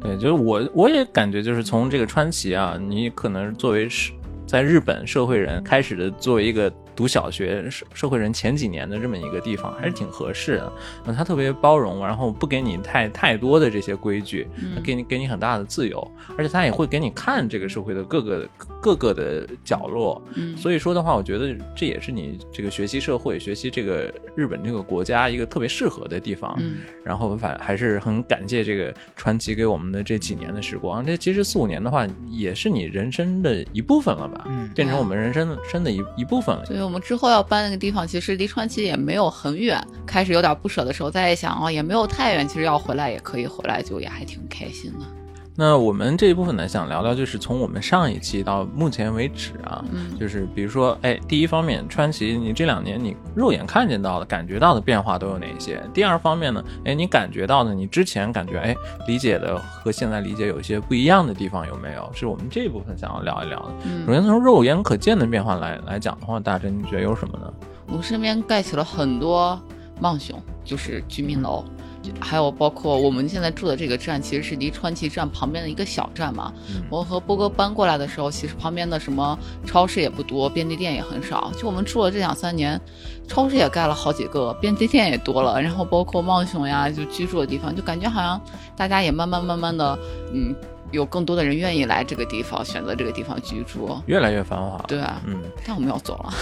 [0.00, 4.12] 对，就是我我也感觉就是从这个川崎啊，你可能作为是
[4.46, 10.72] 在日本社会人开始的，作为一个读小学社社会人前几年的这么一个地方，还是挺合适的。
[11.06, 18.48] 嗯，他特别包容，然后不给你太太多的这些规矩，它给你给你很大的自由，而且他也会给你看这个社会的各个
[18.80, 20.22] 各个的角落。
[20.34, 26.54] 嗯，所以说的话，我觉得这也是你这个学习社会、学习这个日本这个国家一个特别适合的地方。
[26.58, 31.04] 嗯然后反还是很感谢这个传奇给我们的这几年的时光。
[31.04, 34.46] 这其实四五年的话，也是你人生的一部分了吧？
[34.48, 36.64] 嗯变成我们人生生的一一部分了。
[36.84, 39.82] 我们之后要搬那个地方，其实离川崎也没有很远。
[40.06, 45.23] 开始有点不舍的时候，再一想哦，也没有太远，其实要回来也可以回来，就也还挺开心的。
[45.56, 55.80] 那我们这一部分呢，想聊聊就是从我们上一期到目前为止啊，嗯就是比如说，哎，第一方面，川崎，你这两年你肉眼看见到的、感觉到的变化都有哪些？
[55.94, 58.74] 第二方面呢，哎，你感觉到的，你之前感觉哎
[59.06, 62.10] 理解的和现在理解有一些不一样的地方有没有？
[62.12, 63.68] 是我们这一部分想要聊一聊的。
[64.06, 67.52] 首嗯，先从肉眼可见的变化来来讲的话，大真你觉得有什么呢？
[67.86, 69.56] 我们身边盖起了很多
[70.00, 71.64] 望雄，就是居民楼。
[71.64, 71.73] 就
[72.20, 76.52] 还有包括我们现在住的这个站，其实是离川崎站旁边的一个小站嘛。
[76.68, 81.50] 嗯我和波哥搬过来的时候，其实旁边的什么超市也不多，便利店也很少。
[81.58, 82.80] 就我们住了这两三年，
[83.26, 88.40] 超市也盖了好几个，便利店也多了，然后包括猫熊呀，就居住的地方，就感觉好像
[88.76, 89.98] 大家也慢慢慢慢的，
[90.32, 90.54] 嗯，
[90.90, 93.96] 有更多的人愿意来这个地方，选择这个地方居住。
[94.06, 94.82] 越来越繁华。
[94.86, 96.32] 对啊，嗯，但我们要走了。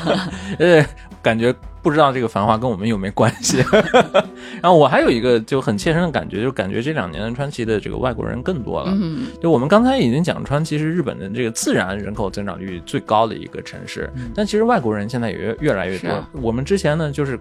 [0.58, 0.84] 呃，
[1.22, 3.64] 感觉不知道这个繁华跟我们有没关系。
[4.60, 8.92] 然后我还有一个就很切身的感觉，就感觉这两年的川崎的这个外国人更多了。
[8.94, 16.08] 嗯，就我们刚才已经讲，川崎是日本的这个自然人口增长率最高的一个城市，但其实外国人现在也越越来越多。
[16.10, 17.38] 啊我们之前呢，就是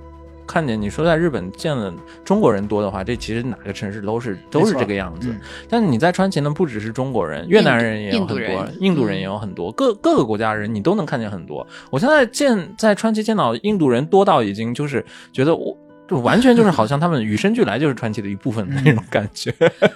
[0.51, 1.93] 看见你说在日本见了
[2.25, 5.29] 中国人多的话，这其实哪个城市都是都是这个样子。
[5.29, 11.65] 嗯但你在川崎呢，不只是中国人，越南人也有很多，印度人也有很多，各各个国家人你都能看见很多。
[11.89, 15.77] 我现在见在川崎见到印度人多到已经就是觉得我。
[16.07, 19.49] 就完全就是好像他们与生俱来就是川崎的一部分的那种感觉。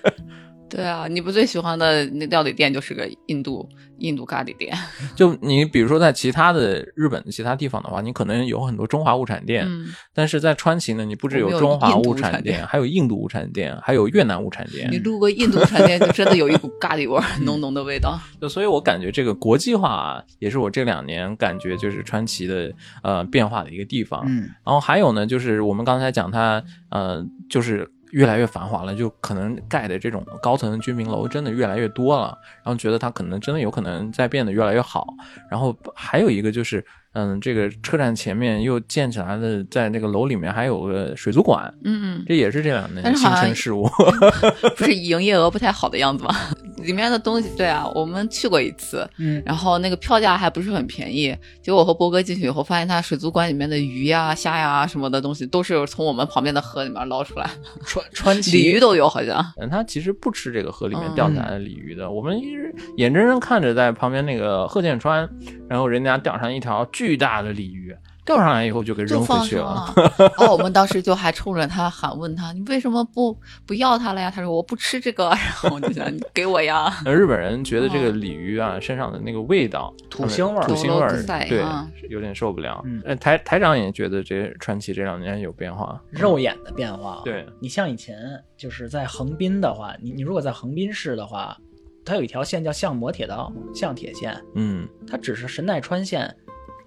[0.70, 3.68] 对啊，你不最喜欢的那料理店就是个印度
[4.00, 4.76] 印度咖喱店。
[5.16, 14.98] 就你比如说在其他的日本的其他地方的话，你可能有很多中华物产店，嗯，但是在川崎呢，你不只有中华物产店还有印度物产店，还有越南物产店你。
[14.98, 18.20] 路过印度产店，就真的有一股咖喱味儿， 浓浓的味道。
[18.42, 22.74] 就所以，我感觉这个国际化啊，也是我这两年感觉就是川崎的
[23.04, 24.24] 呃变化的一个地方。
[24.28, 35.06] 嗯然后还有呢，就是我们刚才讲它呃，就是越来越繁华了，就可能盖的这种高层居民楼真的越来越多了，然后觉得它可能真的有可能在变得越来越好。
[35.52, 43.90] 然后还有一个就是，嗯，这个车站前面又建起来的，在那个楼里面还有个水族馆，嗯，这也是这两年新但是好像生事物。
[44.76, 46.36] 不是营业额不太好的样子吗？
[46.84, 51.36] 里面的东西，对啊，我们去过一次，嗯，然后那个票价还不是很便宜。
[51.64, 57.50] 结果我和波哥进去以后，发现他水族馆里面的鱼呀、虾呀什么的东西，都是从我们旁边的河里面捞出来，
[57.86, 59.44] 川川崎鲤鱼都有好像。
[59.60, 62.12] 嗯，他其实不吃这个河里面钓起来的鲤鱼的。
[62.12, 65.28] 我们一直眼睁睁看着在旁边那个贺建川，
[65.70, 67.94] 然后人家钓上一条巨大的鲤鱼，
[68.26, 69.94] 钓上来以后就给扔回去了。
[69.96, 74.32] 了， 哦，我们当时就还冲着他喊，问 他你为什么不不要它了呀？
[74.34, 76.92] 他说我不吃这个， 然后我就想你给我呀。
[77.04, 81.62] 那日本人觉得这个鲤鱼啊身上的那个味道，土腥味儿土腥味儿对
[82.10, 83.02] 有点受不了嗯。
[83.06, 87.22] 呃，台台长也觉得这川崎这两年有变化，肉眼的变化。
[87.26, 88.18] 对，你像以前
[88.56, 91.56] 就是在横滨的话，你你如果在横滨市的话，
[92.04, 96.34] 它有一条线叫相模铁道，相铁线，嗯它只是神奈川县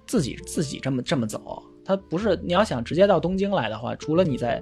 [0.09, 4.61] 自己自己这么这么走，它不是你要想直接到东京来的话，除了你在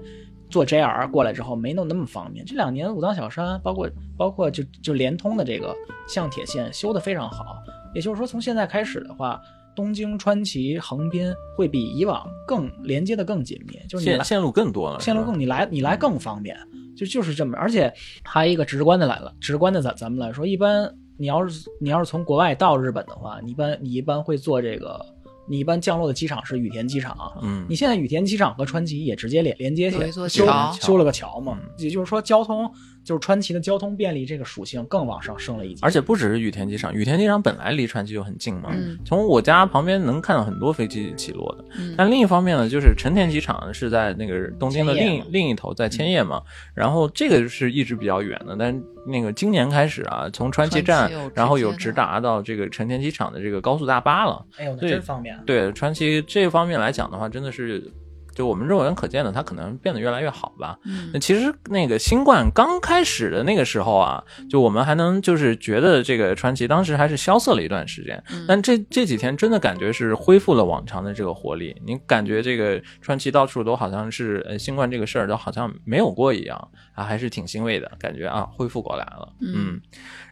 [0.49, 2.45] 坐 JR 过来之后没弄那么方便。
[2.45, 5.73] 这两年武藏小山包括包括就就联通的这个
[6.07, 7.57] 相铁线修得非常好，
[7.95, 9.41] 也就是说从现在开始的话。
[9.77, 16.57] 东京、川崎、横滨会比以往更连接的更紧密，就是你线线路更多了，线路更你来你来更方便，
[16.97, 24.99] 就就是这么，而且还有一个直观的来了，直观的咱咱们来说，一般你要是你要是从国外到日本的话，你一般你一般会坐这个，
[25.47, 32.69] 你一般降落的机场是羽田机场，嗯你现在羽田机场和川崎也直接连连接起来，修修了个桥嘛，嗯也就是说交通
[33.07, 41.63] 就是川崎的交通便利这个属性更往上升了一级，而且不只是羽田机场，羽田机场本来离川崎就很近嘛，嗯从我家旁边能看到很多飞机起落的。
[41.79, 46.41] 嗯但另一方面呢，就是成田机场是在那个东京的另另一头，在千叶嘛，
[46.75, 54.45] 然后这个是一直比较远的，但是那个今年开始啊，从川崎站然后有直达到这个成田机场的这个高速大巴了。
[54.57, 55.39] 哎呦，真方便。
[55.45, 57.89] 对川崎这方面来讲的话，真的是。
[58.37, 60.77] 就我们肉眼可见的，它可能变得越来越好吧。
[60.85, 71.75] 嗯那其实那个新冠刚开始的那个时候啊，就我们还能就是觉得这个传奇当时还是萧瑟了一段时间，嗯但这这几天真的感觉是恢复了往常的这个活力。
[71.83, 79.33] 你感觉这个传奇到处都好像是呃新冠这个事儿都好像没有过一样啊，还是挺欣慰的感觉啊，恢复过来了。
[79.41, 79.81] 嗯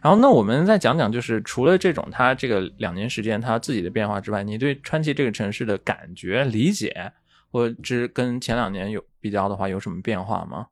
[0.00, 7.12] 然后那我们再讲讲，就是除了这种它这个两年时间它自己的变化之外，你对川崎这个城市的感觉理解，
[7.56, 10.66] 或者跟前两年有比较的话，有什么变化吗？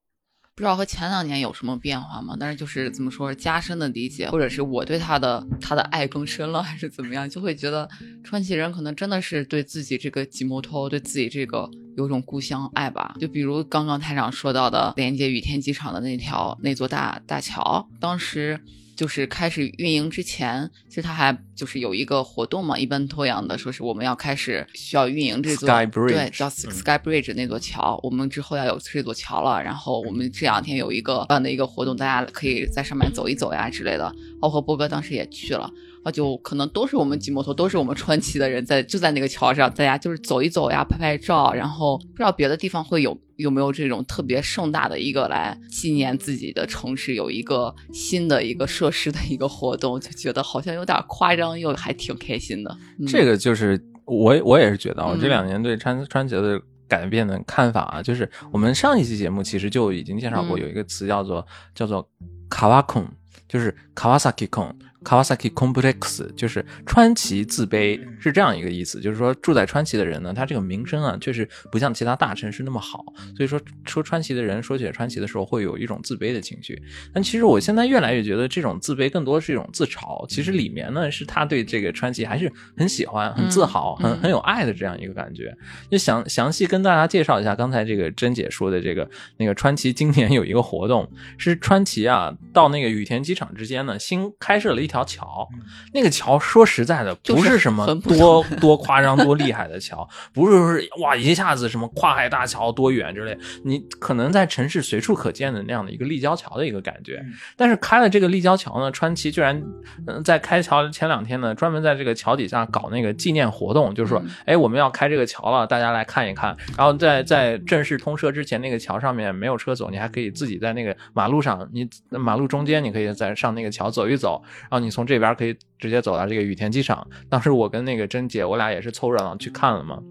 [0.55, 2.37] 不知道和前两年有什么变化吗？
[2.39, 7.89] 但是就是怎么说，加深的理解，或者是我对他的他的爱更深了，还是怎么样，就会觉得
[8.23, 11.67] 川崎人可能真的是对自己这个吉摩托，对自己这个
[11.97, 13.17] 有种故乡爱吧。
[13.19, 18.61] 就比如刚刚台长说到的连接羽田机场的那条那座大大桥，当时。
[18.95, 25.69] 就是开始运营之前，其实它还就是有一个活动嘛，一般托养的说是我们要开始需要运营这座
[26.13, 29.63] 对，叫嗯 Sky Bridge 那座桥，我们之后要有这座桥了。
[29.63, 34.15] 然后我们这两天有一个办的一个活动，大家可以在上面走一走呀之类的。
[34.41, 35.71] 包括波哥当时也去了，
[36.03, 41.53] 啊，就可能都是我们骑摩托，都是我们川崎的人在就在那个桥上，大家就是走一走呀，拍拍照。
[41.53, 52.77] 然后不知道别的地方会有有没有这种特别盛大的一个来纪念自己的城市有一个新的一个设施的一个活动，就觉得好像有点夸张，又还挺开心的。
[52.99, 62.09] 嗯、这个就是我我也是觉得，我这嗯两年对川川节的改变的看法啊，就是我们上一期节目其实就已经介绍过，嗯有一个词叫做叫做
[62.49, 63.07] 卡瓦孔，
[63.49, 64.75] 就是 Kawasaki 孔。
[65.05, 73.05] Kawasaki Complex 就是川崎自卑，是这样一个意思，就是说住在川崎的人呢，他这个名声啊，确实不像其他大城市那么好，
[73.37, 76.81] 所以说说川崎的人说起川崎的时候，会有一种自卑的情绪。
[77.13, 85.55] 但其实我现在越来越觉得，这种自卑更多是一种自嘲，其实里面呢是他对这个川崎还是很喜欢、很自豪、嗯很很有爱的这样一个感觉。
[85.91, 95.49] 就详详细跟大家介绍一下刚才这个珍姐说的这个那个川崎今年有一个活动，是川崎啊到那个羽田机场之间呢新开设了一条桥，
[95.95, 107.25] 那个桥说实在的不是什么多 多夸张多厉害的桥，不是说是哇一下子什么跨海大桥多远之类，你可能在城市随处可见的那样的一个立交桥的一个感觉。
[107.57, 109.63] 但是开了这个立交桥呢，川崎居然
[110.07, 116.55] 嗯在开桥前两天呢，专门在这个桥底下搞那个纪念活动，就是说嗯，哎，我们要开这个桥了，大家来看一看。
[116.77, 127.07] 然后在在正式通车之前，那个桥上面没有车走，你还可以自己在那个马路上，你马路中间你可以在上那个桥走一走，然后你从这边可以直接走到这个羽田机场。
[127.29, 130.03] 当时我跟那个珍姐，我俩也是凑热闹去看了嘛。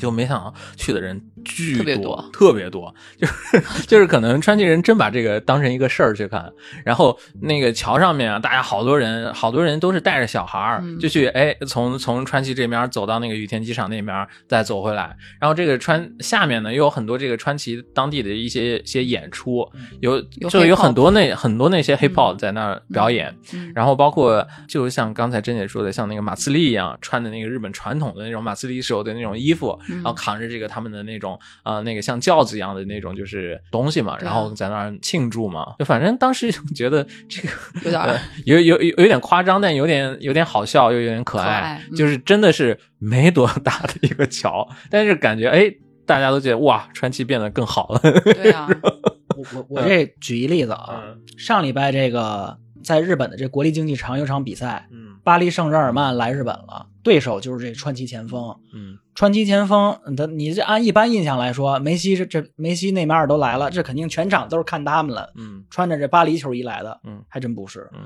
[0.00, 3.34] 就没想到去的人巨特别多多，特别多，就是
[3.86, 6.50] 就是可能川崎人真把这个当成一个事儿去看。
[6.84, 15.14] 然后那个桥上面啊，大家好多人，好多人都是带着小孩儿、嗯就去，哎，从从川崎这边走到那个羽田机场那边，再走回来。
[15.40, 19.68] 然后这个川下面呢，又有很多这个川崎当地的一些一些演出，
[20.00, 23.34] 有有就有很多那很多那些 hip hop 在那儿表演。
[23.52, 35.74] 嗯然后包括就像刚才珍姐说的，像那个马自立一样穿的那个日本传统的那种马自立手的那种衣服，嗯然后扛着这个他们的那种呃那个像轿子一样的那种就是东西嘛，然后在那儿庆祝嘛。
[35.78, 37.48] 就反正当时觉得这个
[37.84, 45.72] 有点呃有有有有点夸张，但有点有点好笑，又有点可爱，可爱嗯就是真的是没多大的一个桥，但是感觉哎。
[46.06, 48.00] 大家都觉得哇，川崎变得更好了。
[48.00, 48.68] 对啊，
[49.38, 55.18] 我我我这举一例子啊，嗯上礼拜这个在日本的这国立竞技场有场比赛，嗯。
[55.22, 58.56] 巴黎圣日耳曼来日本了，对手就是这川崎前锋。
[58.74, 58.96] 嗯。
[59.14, 65.64] 川崎前锋，他你这按一般印象来说，梅西这这梅西内马尔都来了，这肯定全场都是看他们了，嗯。
[65.70, 67.22] 穿着这巴黎球衣来的，嗯。
[67.28, 68.00] 还真不是，嗯。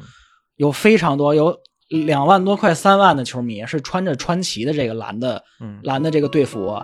[0.56, 1.56] 有非常多有
[1.88, 5.78] 两万多快三万的球迷是穿着川崎的这个蓝的嗯。
[5.82, 6.82] 蓝的这个队服，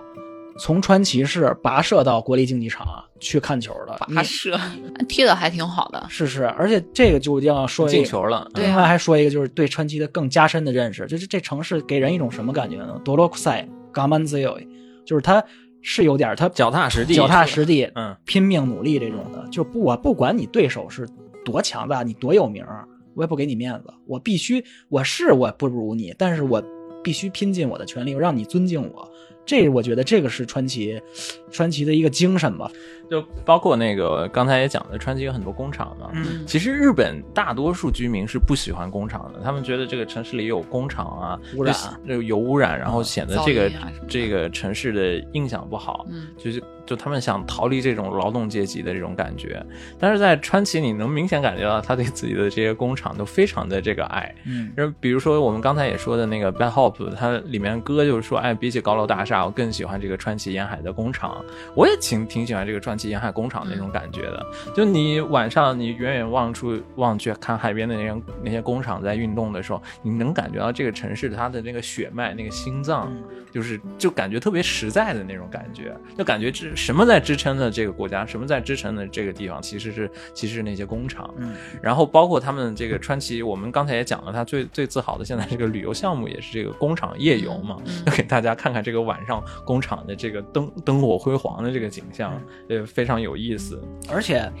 [0.57, 2.87] 从川崎市跋涉到国立竞技场
[3.21, 4.59] 去看球的，跋涉
[5.07, 6.05] 踢的还挺好的。
[6.09, 8.45] 是是，而且这个就要说进球了。
[8.55, 12.99] 另外还说一个，就是对川崎的更加深的认识，就是这城市给人一种什么感觉呢？
[13.05, 14.59] 多罗库塞嘎曼自由，
[15.05, 15.41] 就是他
[15.81, 21.07] 是有点他脚踏实地脚踏实地，嗯拼命努力这种的，就不我不管你对手是
[21.45, 26.63] 多强大，你多有名儿，我也不给你面子，我必须我是我不如你，但是我
[27.03, 29.07] 必须拼尽我的全力，让你尊敬我。
[29.43, 31.01] 这我觉得这个是川崎，
[31.49, 32.71] 川崎的一个精神吧。
[33.11, 36.09] 就包括那个刚才也讲的，川崎有很多工厂嘛。
[36.13, 41.75] 嗯其实日本大多数居民是不喜欢工厂的，他们觉得这个城市里有工厂啊，污染
[42.07, 43.69] 就有污染，然后显得这个、
[44.07, 46.05] 这个城市的印象不好。
[46.09, 49.61] 嗯，就是就他们想逃离这种劳动阶级的这种感觉，
[49.99, 54.33] 但是在川崎，你能明显感觉到他对自己的这些工厂都非常的这个爱。
[54.45, 61.43] 嗯然后比如说我们刚才也说的那个 Bad Hop，它里面歌就是说，哎，比起高楼大厦，我更喜欢这个川崎沿海的工厂。
[61.75, 64.45] 我也挺挺喜欢这个川崎沿海工厂那种感觉的。
[64.75, 81.29] 就你晚上你远远望出望去看海边的那些那些工厂在运动的时候，你能感觉到这个城市它的那个血脉、那个心脏，嗯就是就感觉特别实在的那种感觉，就感觉支什么在支撑的这个国家，什么在支撑的这个地方，其实是其实是那些工厂。
[81.37, 87.77] 嗯然后包括他们这个川崎，我们刚才也讲了，他最最自豪的现在这个旅游项目也是这个工厂夜游嘛，
[88.15, 93.81] 给大家看看这个晚上工厂的这个灯灯火辉煌的这个景象，呃，非常有意思。
[94.09, 94.51] 而且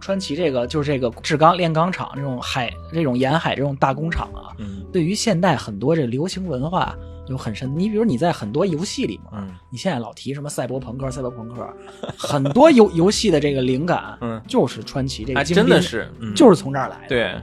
[0.00, 6.96] 川崎这个就是这个制钢炼钢厂这种海这种沿海这种大工厂啊，嗯对于现代很多这流行文化
[7.28, 7.72] 有很深。
[7.78, 11.72] 你比如你在很多游戏里面，嗯你现在老提什么赛博朋克、赛博朋克，
[12.18, 17.08] 很多游游戏的这个灵感，嗯就是川崎这个真的是，嗯、就是从这儿来的。
[17.08, 17.34] 对，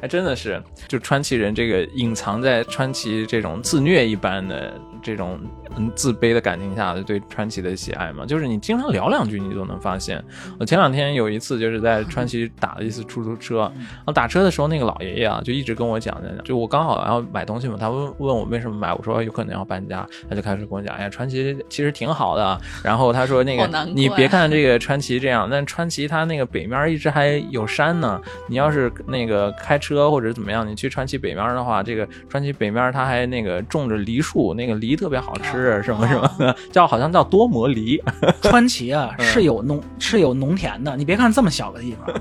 [0.00, 5.40] 还真的是，就川崎人这个隐藏在川崎这种自虐一般的这种
[5.76, 10.22] 嗯自卑的感情下的对川崎的喜爱嘛，就是你经常聊两句，你都能发现。
[10.58, 38.02] 我前两天有一次就是在川崎打了一次出租车，然后打车的时候那个老爷爷啊就一直跟我讲讲，就我刚好要买东西嘛，他问问我为什么买，我说有可能要搬家，他就开始跟我讲，哎呀，川崎其实挺好的，然后他说那个你别看这个川崎这样，但川崎它那个北面一直还有山呢，你要是那个开车或者怎么样，你去川崎北面的话，这个川崎北面它还那个种着梨树，那个梨特别好吃，什么什么的，叫好像叫多摩梨。
[38.42, 39.24] 川崎啊嗯。
[39.24, 42.14] 是有农是有农田的，你别看这么小的地方，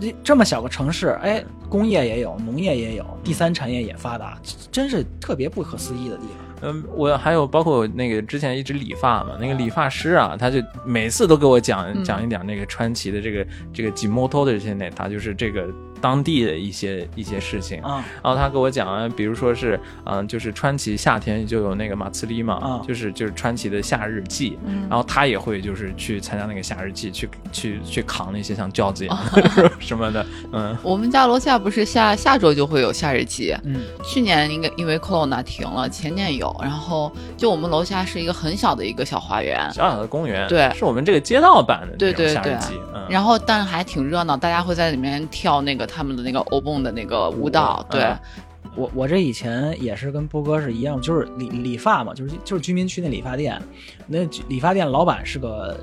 [0.00, 4.38] 这这么小个城市，哎，工业也有，农业也有，第三产业也发达，
[4.70, 6.46] 真是特别不可思议的地方。
[6.62, 15.68] 嗯，我还有包括那个之前一直理发嘛，那个理发师啊，他就每次都给我讲嗯讲一讲那个川崎的这个这个吉摩托的这些内，他就是这个
[16.00, 17.82] 当地的一些一些事情。
[17.82, 30.76] 啊、然后他给我讲啊，比如说是，嗯、就是川崎夏天就有那个马茨里嘛，啊就是就是川崎的夏日祭，嗯然后他也会就是去参加那个夏日祭，去去去扛那些像轿子一样哦的 什么的，嗯。
[30.82, 33.80] 我们家楼下不是下下周就会有夏日祭，嗯。
[34.04, 40.70] 去年应该因为 corona 停了，前年有，然后就我们楼下是一个很小的一个小花园，小小的公园，对。
[40.74, 42.34] 是我们这个街道版的对对对。
[42.34, 48.18] 夏日祭，嗯，然后但是还挺热闹，大家会在里面跳那个他们的那个欧蹦的那个舞蹈，对，嗯。
[48.74, 53.58] 我我这以前也是跟波哥是一样，就是理理发嘛，就是就是居民区那理发店，
[54.06, 54.18] 那
[54.48, 55.74] 理发店老板是个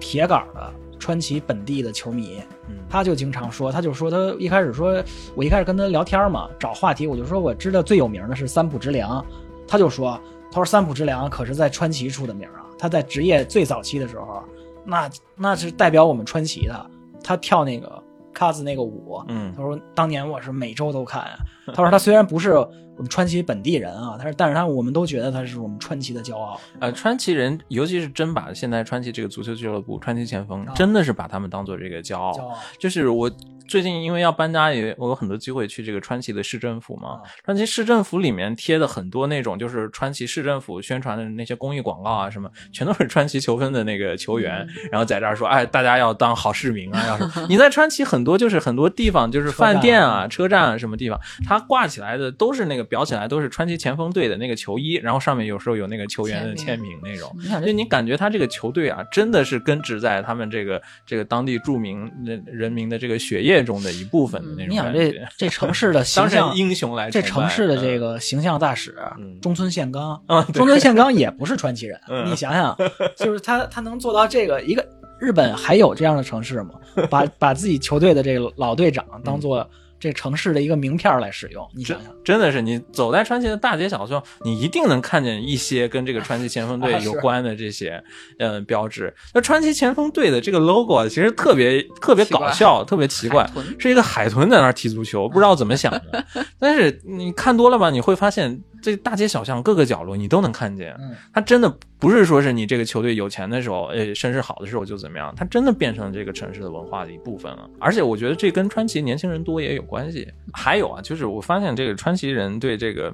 [0.00, 0.72] 铁杆儿的
[1.06, 2.74] 川崎本地的球迷，嗯。
[2.88, 5.00] 他就经常说，他就说他一开始说，
[5.36, 9.24] 我一开始跟他聊天嘛，找话题，我就说我知道最有名的是三浦直良，
[9.68, 14.42] 他就说，他说三浦直良可是在川崎出的名啊，他在职业最早期的时候，
[14.84, 16.90] 那那是代表我们川崎的，
[17.22, 18.02] 他跳那个
[18.32, 19.52] 卡子那个舞，嗯。
[19.56, 21.38] 他说当年我是每周都看啊。
[21.66, 22.54] 他说他虽然不是
[22.96, 26.58] 我们川崎本地人啊，他是但是他我们都觉得他是我们川崎的骄傲。
[26.80, 32.32] 呃，川崎人，尤其是真把现在川崎这个足球俱乐部川崎前锋啊，真的是把他们当做这个骄傲。
[32.32, 33.30] 骄傲就是我
[33.68, 37.20] 最近因为要搬家，也我有很多机会去这个川崎的市政府嘛啊。
[37.44, 57.34] 川崎市政府里面贴的很多那种就是川崎市政府宣传的那些公益广告啊，什么全都是川崎球分的那个球员，然后在这儿说，哎，大家要当好市民啊，要是 你在川崎很多就是很多地方就是饭店啊、车站啊什么地方，它挂起来的都是那个裱起来都是川崎前锋队的那个球衣，然后上面有时候有那个球员的签签名那种。
[57.64, 65.14] 就你感觉他这个球队啊，真的是根植在他们这个这个当地著名人人民的这个血液中的一部分的那种你想这。
[65.36, 70.22] 这城市的 形当象，英雄来这城市的这嗯个形象大使嗯中村宪刚，
[70.52, 72.76] 中村宪刚也不是川崎人，嗯你想想，
[73.16, 74.86] 就是他他能做到这个一个
[75.18, 76.74] 日本还有这样的城市吗？
[77.10, 79.68] 把把自己球队的这个老队长当做
[79.98, 88.02] 这城市的一个名片来使用，你想想，真的是你走在川崎的大街小巷，你一定能看见一些跟这个川崎前锋队有关的这些
[88.38, 89.14] 嗯标志。
[89.32, 96.24] 那川崎前锋队的这个 logo 啊，其实特别特别搞笑，特别奇怪，是一个海豚在那儿踢足球，不知道怎么想的。
[96.60, 100.94] 但是你看多了吧，你会发现这大街小巷各个角落你都能看见。
[101.00, 101.68] 嗯，它真的
[101.98, 107.68] 不是说是你这个球队有钱的时候，呃，身世好的时候就怎么样，它真的变成这个城市的文化的一部分了。
[107.80, 110.28] 而且我觉得这跟川崎年轻人多也有关系。
[110.52, 113.12] 还有啊，就是我发现这个川崎人对这个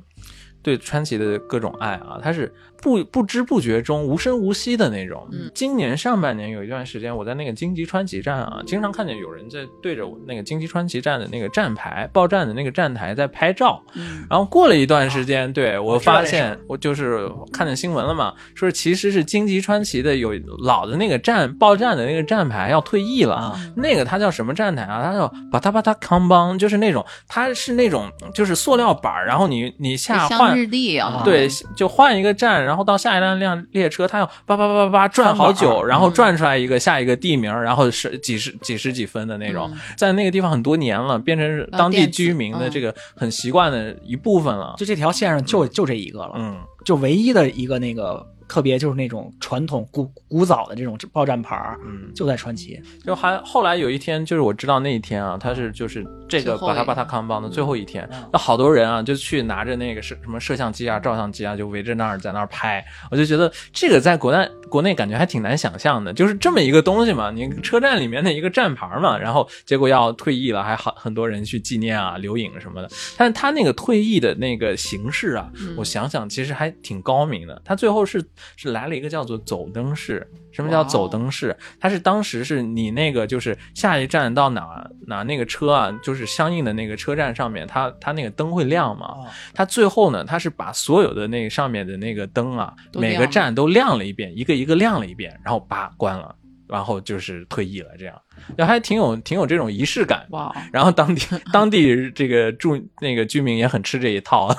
[0.63, 2.53] 对川崎的各种爱啊，他是
[2.83, 5.27] 不不知不觉中无声无息的那种。
[5.31, 13.81] 嗯今年上半年有一段时间，我在那个京吉川崎站啊，经常看见有人在对着我那个京吉川崎站的那个站牌报站的那个站台在拍照。
[13.95, 20.33] 嗯然后过了一段时间，对我发现我就是看见新闻了嘛，说是其实是京吉川崎的有
[20.65, 23.35] 老的那个站报站的那个站牌要退役了。
[23.35, 25.03] 啊，那个它叫什么站台啊？
[25.03, 39.79] 它叫巴塔巴塔康邦，就是那种它是那种就是塑料板儿，然后你你下换日历啊，对，就换一个站，然后到下一辆辆列车，它要叭叭叭叭叭转好久，然后转出来一个下一个地名，然后是几十几十几分的那种，嗯。
[39.97, 44.75] 在那个地方很多年了，变成当地居民的嗯这个很习惯的一部分了。
[44.79, 62.85] 就这条线上就就这一个了，嗯，就唯一的一个那个特别就是那种传统古古早的这种报站牌儿，嗯就在传奇，就还后来有一天，就是我知道那一天啊，他是就是这个巴塔巴塔康邦的最后一天嗯，那好多人啊就去拿着那个摄什么摄像机啊、照相机啊，就围着那儿在那儿拍。
[63.11, 72.89] 我就觉得这个在国内国内感觉还挺难想象的，就是这么一个东西嘛，你车站里面的一个站牌嘛，然后结果要退役了，还好很多人去纪念啊、留影什么的。
[73.17, 77.61] 但是他那个退役的那个形式啊，嗯我想想其实还挺高明的。
[77.65, 78.23] 他最后是
[78.57, 80.27] 是来了一个叫做走灯式。
[80.51, 81.57] 什么叫走灯式？
[81.81, 89.07] 它是当时是你那个就是下一站到哪哪那个车啊，就是相应的那个车站上面，它它那个灯会亮嘛。
[89.07, 96.35] 啊，它最后呢，它是把所有的那个上面的那个灯啊，每个站都亮了一遍，一个一个亮了一遍，然后叭关了，
[96.73, 98.19] 然后就是退役了，这样，
[98.57, 100.27] 就还挺有挺有这种仪式感。
[100.31, 104.53] 哇，然后当地 当地这个住那个居民也很吃这一套，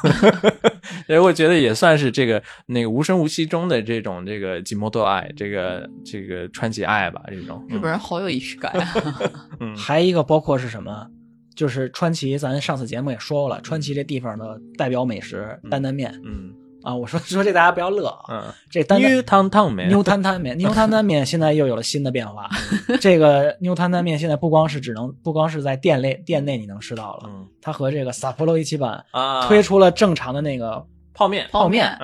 [1.07, 7.65] 所以我觉得也算是这个那个无声无息中的这种这个吉摩多爱，这个这个川崎爱吧，这种。
[7.67, 8.71] 日本人好有仪式感。
[8.73, 8.93] 啊！
[9.59, 9.75] 嗯。
[9.75, 11.07] 还一个包括是什么？
[11.55, 16.11] 就是川崎，咱上次节目也说过了，川崎这地方的代表美食担担面。
[16.25, 16.53] 嗯
[16.83, 22.49] 啊，我说 说这大家不要乐啊，嗯，这担担牛汤汤面，牛摊摊面，牛摊摊面现在又有了新的变化。
[22.99, 27.47] 这个牛摊摊面现在不光是只能不光是在店内店内你能吃到了，嗯。
[27.61, 31.97] 它和这个萨波罗一起版啊，推出了正常的那个泡面，泡面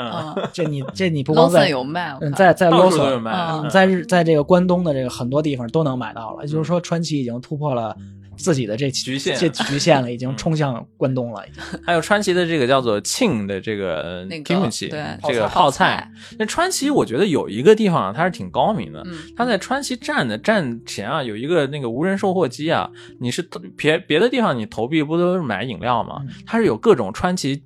[0.54, 2.34] 这你这你不光在有卖，我嗯看。
[2.34, 3.70] 在在罗到处都有卖，嗯嗯。
[3.70, 7.96] 在日在这个关东的这个很多地方都能买到了，也就是说川崎已经突破了
[8.40, 11.62] 自己的这局限这局限了，已经嗯冲向关东了，已经。
[11.86, 16.10] 还有川崎的这个叫做庆的这个呃那个 kimchi，对这个泡泡菜。
[16.38, 26.22] 那川崎我觉得有一个地方啊，它是挺高明的，嗯，它在川崎站的站前啊，有一个那个无人售货机啊，你是别别的地方你投币不都是买饮料吗？
[26.22, 27.64] 嗯它是有各种川崎。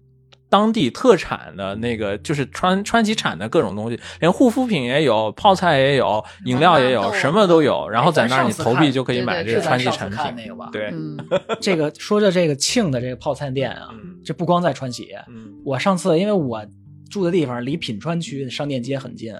[0.53, 7.89] 当地特产的那个就是川川崎产的各种东西，连护肤品也有，泡菜也有，饮料也有，什么都有。
[7.89, 10.19] 然后在那儿你投币就可以买这个川崎产品。
[10.35, 10.69] 那个吧？
[10.71, 11.17] 对，嗯，
[11.59, 16.63] 这个说着这个庆的这个泡菜店啊，嗯这不光在川崎，嗯我上次因为我
[17.09, 19.33] 住的地方离品川区商店街很近，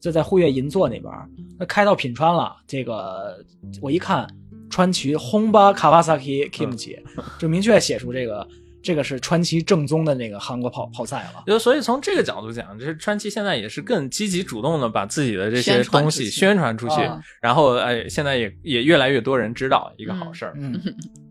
[0.00, 1.28] 就在户越银座那边儿。
[1.58, 3.36] 那开到品川了，这个
[3.82, 4.26] 我一看
[4.70, 6.96] 川崎轰巴卡瓦萨 k kimchi，
[7.38, 8.48] 就明确写出这个
[8.84, 11.42] 这个是川崎正宗的那个韩国泡泡菜了。
[11.46, 20.52] 就所以从这个角度讲，就是川崎现在也是更积极主动的把自己的这些东西宣传出去，啊然后哎，现在也也越来越多人知道，一个好事儿。
[20.56, 20.78] 嗯，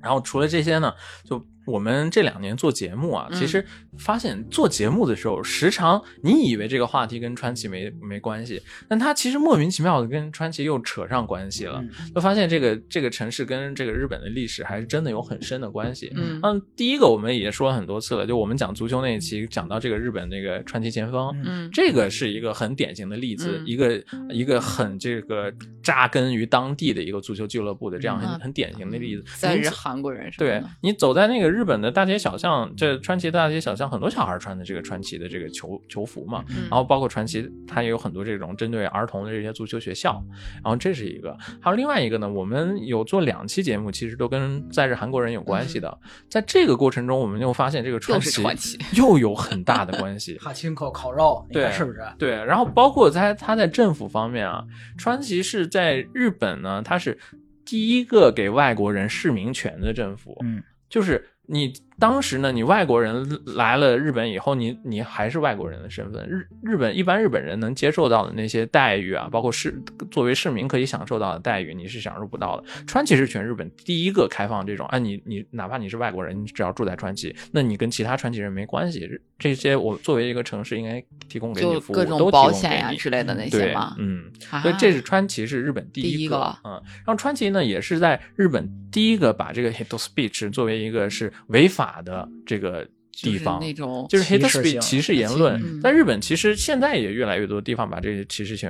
[0.02, 0.92] 然后除了这些呢，
[1.24, 3.66] 就我们这两年做节目啊，嗯其实
[3.98, 11.84] 发现做节目的时候，时常你以为这个话题跟川崎没没关系，但它其实莫名其妙的跟川崎又扯上关系了，
[12.14, 16.12] 就发现这个这个城市跟这个日本的历史还是真的有很深的关系。
[16.16, 29.24] 嗯嗯，第一个我们也说了很多次了，就我们讲足球那一期讲到这个日本那个川崎前锋，嗯这个是一个很典型的例子，嗯一个一个很这个扎根于当地的一个足球俱乐部的这样很、嗯很典型的例子。
[29.38, 36.64] 在日你走韩国人什么对，你走在那个日本的大街小巷，这川崎的大街小巷，很多小孩穿的这个川崎的这个球球服嘛，嗯。
[36.64, 40.24] 然后包括川崎，它也有很多这种针对儿童的这些足球学校，
[40.64, 45.98] 然后这是一个，还有另外一个呢，我们有做两期节目，其实都跟在日韩国人有关系的，
[46.30, 48.42] 在这个过程中，我们又发现这个川崎
[48.98, 52.02] 又有很大的关系，哈亲口烤肉，对是不是？
[52.18, 54.64] 对，然后包括在他在政府方面啊，
[54.98, 57.18] 川崎是在日本呢，它是
[57.66, 61.74] 第一个给外国人市民权的政府，嗯，就是你
[62.04, 63.26] 当时呢，你外国人
[63.56, 69.82] 来了日本以后，你你还是外国人的身份，日日本一般日本人能接受到的那些待遇啊，包括市
[70.12, 72.66] 作为市民可以享受到的待遇，你是享受不到的。
[72.86, 79.10] 川崎是全日本第一个开放这种，啊，你你哪怕你是外国人，你只要住在川崎，那你跟其他川崎人没关系。
[79.40, 83.96] 这些我作为一个城市应该提供给你服务，各种保都提供给险呀你之类的那些对嘛，。
[83.98, 86.72] 嗯，啊所以这是川崎是日本第一第一个嗯，
[87.06, 98.70] 然后川崎呢也是在日本第一个把这个 hate speech 作为一个是违法的这个地方，就是那种就是 hate 歧视 speech 歧视言论嗯，在日本其实现在也越来越多地方把这些歧视性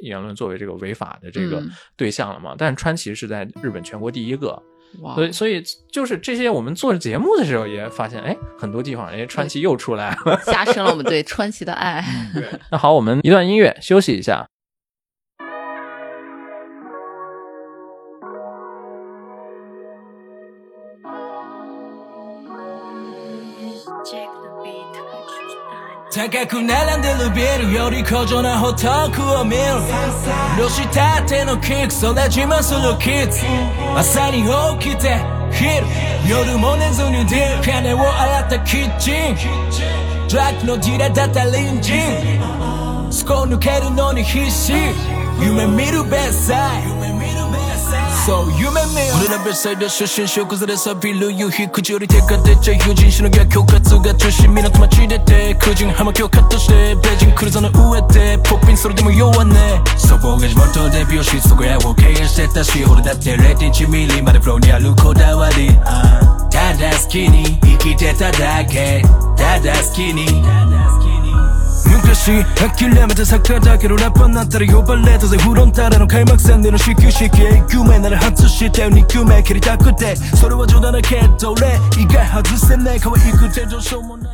[0.00, 4.60] 言论作为这个违法的这个嗯对象了嘛，但是川崎是在日本全国第一个。
[5.00, 5.60] 哇所以，所以
[5.90, 10.40] 就是这些，我们做节目的时候也发现，哎，很多地方，哎，川崎又出来了。
[10.46, 12.04] 加深了我们对川崎的爱。
[12.70, 14.46] 那好，我们一段音乐休息一下。
[26.13, 29.63] 高く並んでるビルより高尚なホトクを見る
[30.55, 33.39] 露したてのキックそれ自慢するキッズ
[33.95, 34.43] 朝に
[34.79, 35.17] 起きて
[35.51, 35.85] 昼
[36.29, 44.73] 夜も寝ずにディル金を洗ったキッチンドラッグのディラーだった隣人スコ抜けるのに必死
[45.39, 47.32] 夢見るベッサイ
[48.24, 65.68] そう夢見る俺らベサイで出身小崩れさビル夕日口より手が出ちゃ友人しのぎは恐喝が中心港町出て空人葉巻をカットしてベージンクルーザーの上でポッピンそれでも弱ねそこが地元で美容室そこやを経営してたし俺だって0.1ミリまでフローにあるこだわり
[66.48, 69.02] ただ好きに生きてただけ
[69.36, 70.24] ただ好きに
[71.86, 81.68] 昔諦めてサッカーだけどラッパーになったら呼ばれたぜフロンターレの開幕戦での始球式1球目なら外して2球目蹴りたくてそれは冗談だけど俺
[82.00, 84.33] 意外外せない可愛くてどうしようもな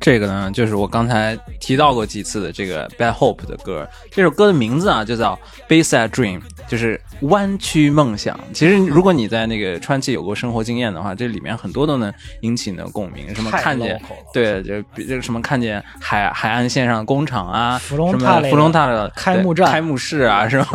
[0.00, 3.88] 这个呢，就是我刚才提到过几次的这个 Bad Hope 的歌。
[4.10, 8.38] 这首歌的名字啊，就叫 Bayside Dream，就是弯曲梦想。
[8.52, 12.12] 其实，如果你在那个川崎有过生活经验的话，这里面很多都能
[12.42, 13.34] 引起你的共鸣。
[13.34, 13.98] 什么看见
[14.30, 18.12] 对，就比这个什么看见海海岸线上的工厂啊，什么
[18.50, 20.68] 芙蓉塔的开幕战开幕式啊，是吧？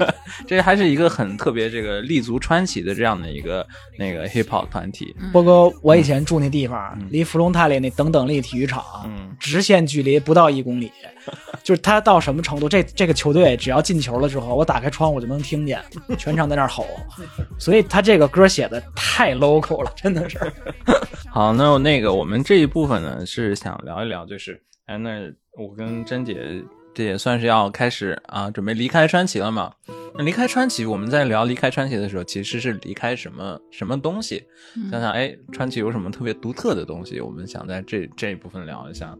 [0.46, 3.66] 这还是一个很特别这个立足川崎的这样的一个
[3.98, 5.16] 那个 hip hop 团体。
[5.32, 10.90] 波哥，我以前住那地方，离芙蓉塔里那等等力体育场，嗯直线距离不到一公里。
[11.64, 12.68] 就是他到什么程度？
[12.68, 15.82] 这这个球队只要进球了之后，我打开窗户就能听见，
[16.18, 16.86] 全场在那儿吼。
[17.58, 20.38] 所以他这个歌写的太 local 了，真的是。
[21.32, 29.72] 好，那那个我们这一部分呢是想聊一聊，就是哎，那我跟珍姐这也算是要开始啊，准备离开川崎了嘛。
[30.16, 34.44] 那离开川崎，我们在聊离开川崎的时候，其实是离开什么什么东西？
[34.90, 37.20] 想想哎，川崎有什么特别独特的东西？
[37.20, 39.16] 我们想在这这一部分聊一下。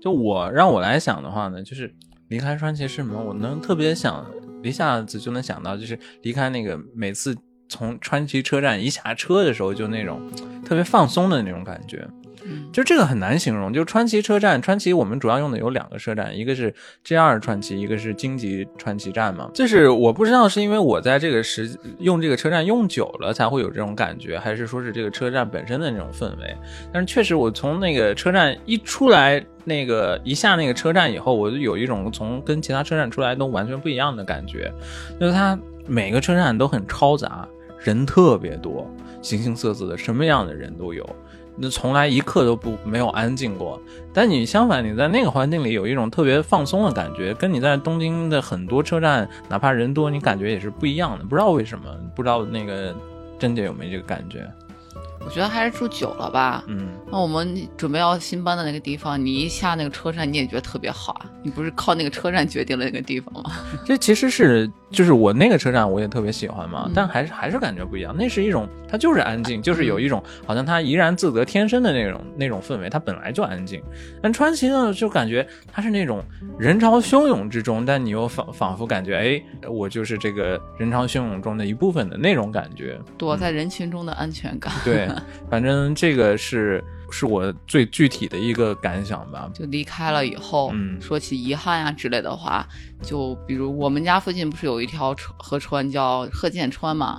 [0.00, 1.92] 就我让我来想的话呢，就是
[2.28, 3.20] 离开川崎是什么？
[3.20, 4.24] 我能特别想
[4.62, 7.36] 一下子就能想到，就是离开那个每次
[7.68, 10.30] 从川崎车站一下车的时候，就那种
[10.64, 12.08] 特别放松的那种感觉。
[12.48, 13.72] 嗯就这个很难形容。
[13.72, 16.72] 就川崎车站，川崎我们主要用的有两个车站，一个是
[17.04, 19.50] JR 川崎，一个是京急川崎站嘛。
[19.52, 26.56] 就是我不知道是因为我在这个时用这个车站用久了才会有这种感觉，还是说是这个车站本身的那种氛围。
[26.92, 34.72] 但是确实，我从那个车站一出来，那个一下那个车站以后，我就有一种从跟其他车站出来都完全不一样的感觉，
[35.18, 37.48] 就是它每个车站都很嘈杂。
[37.84, 38.90] 人特别多，
[39.22, 41.08] 形形色色的，什么样的人都有。
[41.58, 43.80] 那从来一刻都不没有安静过，
[44.12, 51.24] 但你相反，你在那个环境里有一种特别放松的感觉，跟你在东京的很多车站，哪怕人多，你感觉也是不一样的。
[51.24, 51.84] 不知道为什么，
[52.14, 52.94] 不知道那个
[53.38, 54.46] 珍姐有没有这个感觉？
[55.24, 56.62] 我觉得还是住久了吧。
[56.68, 61.26] 嗯，那我们准备要新搬的那个地方，你一下那个车站，你也觉得特别好啊。
[61.42, 63.50] 你不是靠那个车站决定了那个地方吗？
[63.84, 68.14] 这其实是就是我那个车站我也特别喜欢嘛，嗯但还是还是感觉不一样。
[68.16, 73.82] 那是一种它就是安静，就是有一种好像它怡然自得天生的那种那种氛围，它本来就安静。
[74.22, 76.22] 但川崎呢，就感觉它是那种
[76.58, 82.96] 人潮汹涌之中，但你又仿仿佛感觉哎，我就是这个人潮汹涌中的一部分的那种感觉。
[83.18, 84.72] 躲在人群中的安全感。
[84.84, 85.08] 对，
[85.50, 89.50] 反正这个是是我最具体的一个感想吧。
[89.54, 92.66] 就离开了以后，嗯说起遗憾呀、之类的话，
[93.02, 97.18] 就比如我们家附近不是有一条川河川叫贺建川嘛？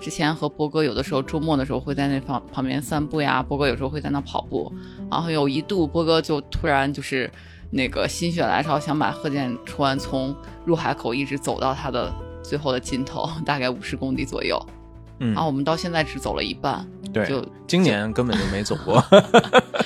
[0.00, 4.72] 之前和波哥有的时候周末的时候会在那旁旁边散步呀，波哥有时候会在那跑步，
[5.10, 7.30] 然后有一度波哥就突然就是
[7.70, 12.12] 那个心血来潮，想把贺建川从入海口一直走到它的
[12.42, 14.60] 最后的尽头， 大概五十公里左右。
[15.20, 19.02] 嗯然后，我们到现在只走了一半，对，就今年根本就没走过。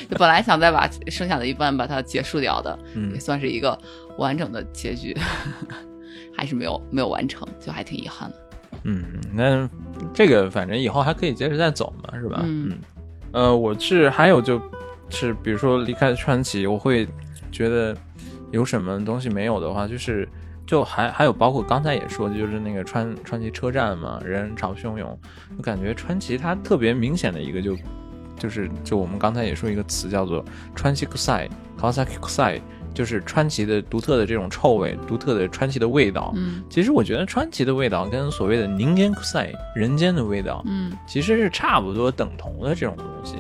[0.09, 3.79] 就本来想再把剩下的一半把它结束掉的，嗯也算是一个
[4.19, 5.17] 完整的结局，
[6.37, 8.37] 还是没有没有完成，就还挺遗憾的。
[8.85, 9.69] 嗯，那
[10.15, 12.41] 这个反正以后还可以接着再走嘛，是吧？
[12.45, 12.79] 嗯
[13.33, 14.61] 呃，我是还有就
[15.11, 17.07] 是，比如说离开川崎，我会
[17.51, 17.97] 觉得
[18.53, 20.29] 有什么东西没有的话，就是
[20.67, 25.17] 就还还有包括刚才也说的，就是那个川川崎车站嘛，人潮汹涌，
[25.57, 27.77] 我感觉川崎它特别明显的一个就
[28.37, 30.45] 就是就我们刚才也说一个词叫做
[30.75, 31.49] 川崎 kusai
[31.81, 32.61] kawasaki kusai，
[32.93, 36.33] 就是川崎的独特的这种臭味，独特的川崎的味道。
[36.37, 43.37] 嗯其实我觉得川崎的味道跟所谓的人间 kusai 人间的味道，嗯其实是差不多等同的这种东西。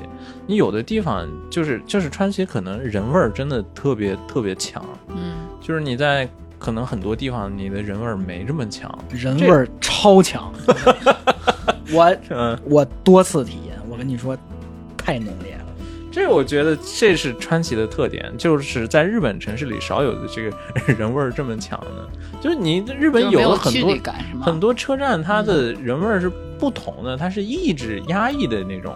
[0.46, 8.92] 你有的地方就是就是川崎可能人味儿真的特别特别强，嗯，就是你在可能很多地方你的人味儿没这么强。
[9.10, 10.52] 人味儿超强。
[11.92, 14.36] 我嗯，我多次体验，我跟你说，
[14.96, 15.60] 太浓烈了。
[16.10, 20.56] 这我觉得这是川崎的特点，就是在日本城市里少有的这个
[20.94, 22.08] 人味儿这么强的。
[22.40, 23.96] 就是你日本有了很多？
[24.42, 28.94] 很多车站它的人味儿是不同的，它是抑制压抑的那种，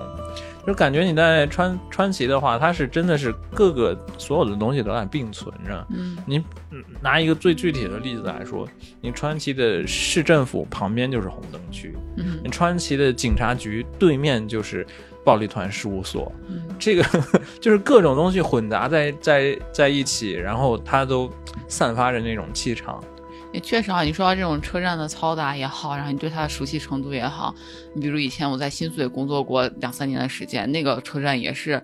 [0.67, 5.87] 就感觉你在川川崎的话，它是真的是各个所有的东西都在并存着。
[5.91, 6.39] 嗯你
[6.71, 8.69] 嗯拿一个最具体的例子来说，
[9.01, 14.87] 你川崎的市政府旁边就是红灯区，嗯你川崎的警察局对面就是
[15.25, 17.05] 暴力团事务所，嗯这个
[17.61, 21.31] 就是各种东西混杂在在在一起，然后它都
[21.69, 23.03] 散发着那种气场。
[23.53, 27.55] 也确实啊，你说到这种车站的嘈杂也好，然后你对它的熟悉程度也好，
[27.95, 31.83] 你比如以前我在新宿也工作过两三年的时间，那个车站也是，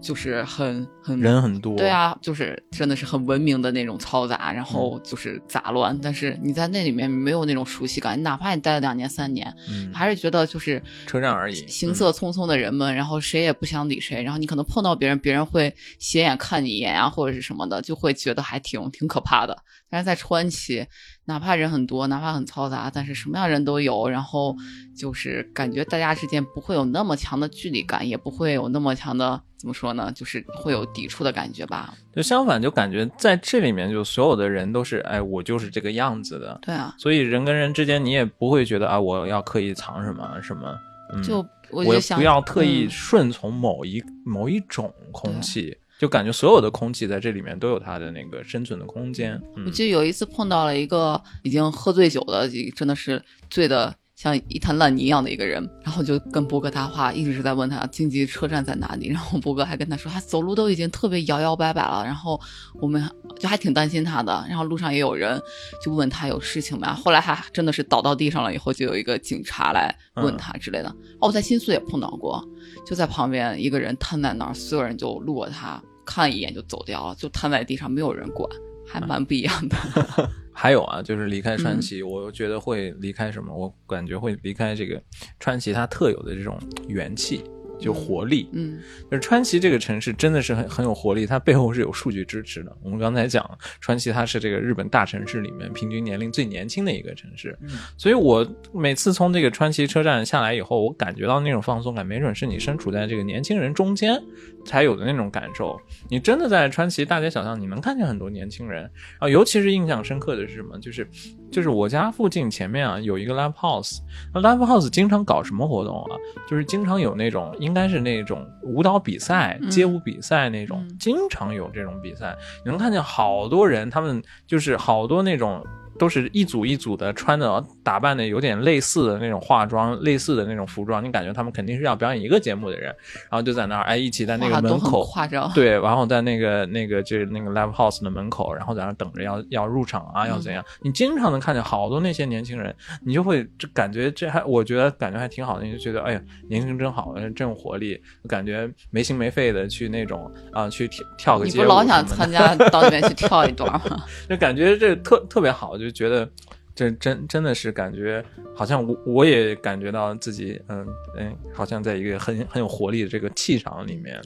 [0.00, 19.56] 就是很很人很多，对，啊，就是真的是很文明的那种嘈杂，然后就是杂乱，但是你在那里面没有那种熟悉感，你哪怕你待了两年三年，嗯，还是觉得就是车站而已行色匆匆的人们，然后谁也不想理谁，然后你可能碰到别人，别人会斜眼看你一眼啊，或者是什么的，就会觉得还挺挺可怕的。
[19.92, 20.86] 但是在川崎，
[21.30, 24.56] 哪怕人很多，哪怕很嘈杂，但是什么样人都有，然后
[24.96, 31.94] 就是感觉大家之间不会有那么强的距离感，也不会有那么强的怎么说呢，就是会有抵触的感觉吧。
[32.12, 40.76] 就相反，就感觉在这里面，就所有的人都是，哎，我就是这个样子的，对啊，所以人跟人之间，你也不会觉得啊，我要刻意藏什么什么，
[41.12, 42.90] 嗯、就我就想不要特意嗯。
[42.90, 49.34] 顺从某一、某一种空气，就感觉所有的空气在这里面都有它的那个生存的空间。
[49.54, 62.40] 嗯我记得有一次碰到了一个已经喝醉酒的，真的是醉的像一滩烂泥一样的一个人，然后就跟波哥搭话，一直是在问他经济车站在哪里，然后波哥还跟他说他走路都已经特别摇摇摆摆了，然后
[62.80, 63.02] 我们
[63.38, 65.38] 就还挺担心他的，然后路上也有人
[65.84, 70.88] 就问他有事情吗，后来还真的是倒到地上了以后，就有一个警察来问他之类的。
[71.18, 72.42] 哦，我在新宿也碰到过，
[72.86, 78.48] 就在旁边一个人瘫在那儿，所有人就路过他看一眼就走掉了，就瘫在地上，没有人管。
[78.92, 79.76] 还蛮不一样的，
[80.52, 83.56] 还有啊，就是离开川嗯崎，我觉得会离开什么？
[83.56, 85.00] 我感觉会离开这个
[85.38, 87.44] 川崎它特有的这种元气。
[87.80, 88.48] 就活力。
[88.52, 88.78] 嗯
[89.10, 92.76] 就是川崎这个城市真的是很很有活力，它背后是有数据支持的。
[92.82, 97.58] 我们刚才讲，川崎它是这个日本大城市里面平均年龄最年轻的一个城市，
[97.96, 104.20] 所以我每次从这个川崎车站下来以后，我感觉到那种放松感，没准是你身处在这个年轻人中间
[104.64, 105.78] 才有的那种感受。
[106.08, 110.78] 你真的在川崎大街小巷，你能看见很多年轻人啊，尤其是印象深刻的是什么？
[110.78, 111.08] 就是
[111.50, 113.98] 就是我家附近前面啊有一个 live house，
[114.32, 116.16] 那 live house 经常搞什么活动啊？
[116.48, 122.36] 就是经常有那种应该是那种舞蹈比赛、嗯街舞比赛那种，嗯经常有这种比赛。
[122.64, 125.64] 你能看见好多人，他们就是好多那种。
[126.00, 132.86] 都是一组一组的，穿的打扮的有点类似的那种化妆，类似的那种服装，你感觉他们肯定是要表演一个节目的人，
[133.30, 135.52] 然后就在那儿哎一起在那个门口夸张。
[135.52, 140.64] 对，然后在那个那个就是那个 live house 的门口，然后在那等着要要入场啊，要怎样？
[140.80, 142.74] 你经常能看见好多那些年轻人，
[143.04, 154.02] 你就会这感觉这还我觉得感觉还挺好的，你就觉得哎呀，年轻真好，真有活力，感觉没心没肺的去那种啊、去跳跳个你街舞不老想参加到那边去跳一段吗？
[154.30, 156.30] 就感觉这特特别好，就觉得
[156.74, 158.24] 这真真的是感觉
[158.54, 160.86] 好像我我也感觉到自己嗯
[161.16, 164.20] 嗯，好像在一个很很有活力的这个气场里面。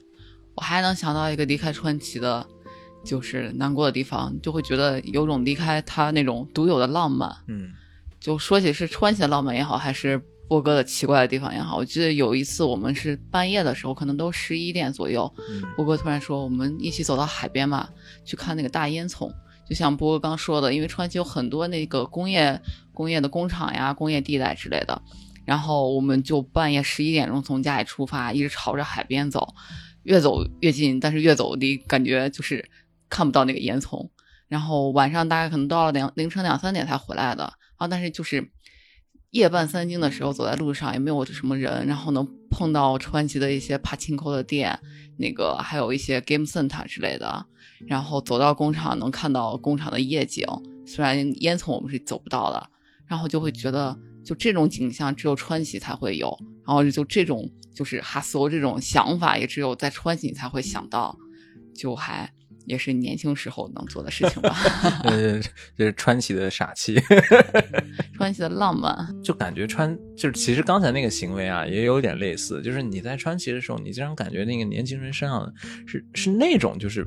[0.54, 2.46] 我还能想到一个离开川崎的，
[3.04, 7.34] 就是难过的地方，就会觉得有种离开他那种独有的浪漫。
[7.48, 7.72] 嗯
[8.20, 17.90] 就说起是川崎的浪漫也好，还是波哥的奇怪的地方也好，我记得有一次我们是半夜的时候，可能都十一点左右，嗯波哥突然说我们一起走到海边吧，
[18.24, 19.30] 去看那个大烟囱。
[19.68, 22.60] 就像波哥刚说的，因为川崎有很多那个工业
[22.92, 25.00] 工业的工厂呀、工业地带之类的，
[25.44, 29.54] 然后我们就半夜十一点钟从家里出发，一直朝着海边走，
[30.02, 32.68] 越走越近，但是越走离感觉就是
[33.08, 34.10] 看不到那个烟囱。
[34.46, 38.50] 然后晚上大概可能到了两凌晨两三点才回来的啊，但是就是
[39.30, 44.78] 夜半三更的时候走在路上也没有什么人，然后能碰到川崎的一些帕青扣的店，
[45.16, 47.46] 那个还有一些 game center 之类的，
[47.86, 50.46] 然后走到工厂能看到工厂的夜景，
[50.86, 52.70] 虽然烟囱我们是走不到的，
[53.06, 61.16] 然后就会觉得就这种景象只有川崎才会有，然后就这种就是哈搜这种想法也只有在川崎才会想到，
[61.74, 62.32] 就还
[62.66, 64.56] 也是年轻时候能做的事情吧。
[65.04, 65.38] 呃，
[65.76, 66.98] 这是川崎的傻气，
[68.16, 75.52] 川崎的浪漫， 就感觉川就是其实刚才那个行为啊，也有点类似，就是你在川崎的时候，你经常感觉那个年轻人身上
[75.86, 77.06] 是是那种就是。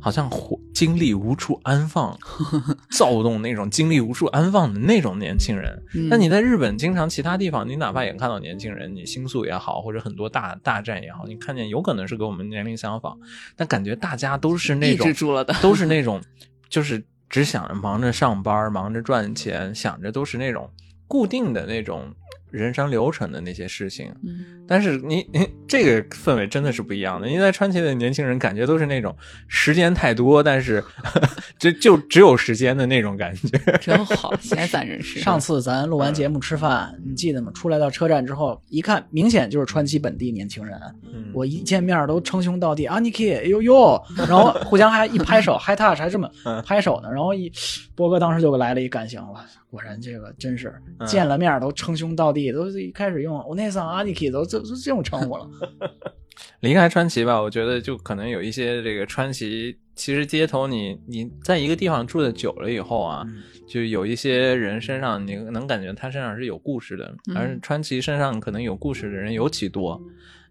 [0.00, 2.16] 好像活精力无处安放，
[2.90, 5.82] 躁动那种精力无处安放的那种年轻人。
[5.94, 13.18] 嗯那你在日本经常其他地方，你哪怕也看到年轻人，你新宿也好，或者很多大大战也好，你看见有可能是跟我们年龄相仿，
[13.56, 16.22] 但感觉大家都是那种住了的 都是那种
[16.68, 20.70] 就是只想着忙着上班，忙着赚钱，想着都是那种
[21.06, 22.14] 固定的那种
[22.50, 24.12] 人生流程的那些事情。
[24.24, 29.14] 嗯，但是你你这个氛围真的是不一样的，因为在川崎的年轻人感觉都是那种
[29.46, 30.82] 时间太多，但是
[31.58, 33.58] 就就只有时间的那种感觉。
[33.80, 35.20] 真好，闲散人士。
[35.20, 37.50] 上次咱录完节目吃饭，你记得吗？
[37.54, 40.78] 出来到车站之后，一看明显就是川崎本地年轻人。
[41.12, 47.10] 嗯我一见面都称兄道弟啊，你 k 哎呦呦，然后互相还一拍手，high touch 还这么嗯拍手呢。
[47.10, 47.52] 然后一
[47.94, 55.48] 波哥当时就来了一感想，哇，果然这个真是嗯见了面都称兄道弟，都是一开始用我那桑阿尼 k 都这这这种称呼了。
[56.60, 63.26] 离开川崎吧，我觉得就可能有一些这个川崎，其实街头你你在一个地方住的久了以后啊，
[63.68, 70.00] 就有一些人身上你能感觉他身上是有故事的，嗯而川崎身上可能有故事的人尤其多，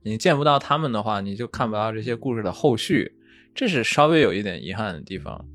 [0.04, 3.14] 你见不到他们的话，你就看不到这些故事的后续，
[3.56, 5.46] 这是稍微有一点遗憾的地方。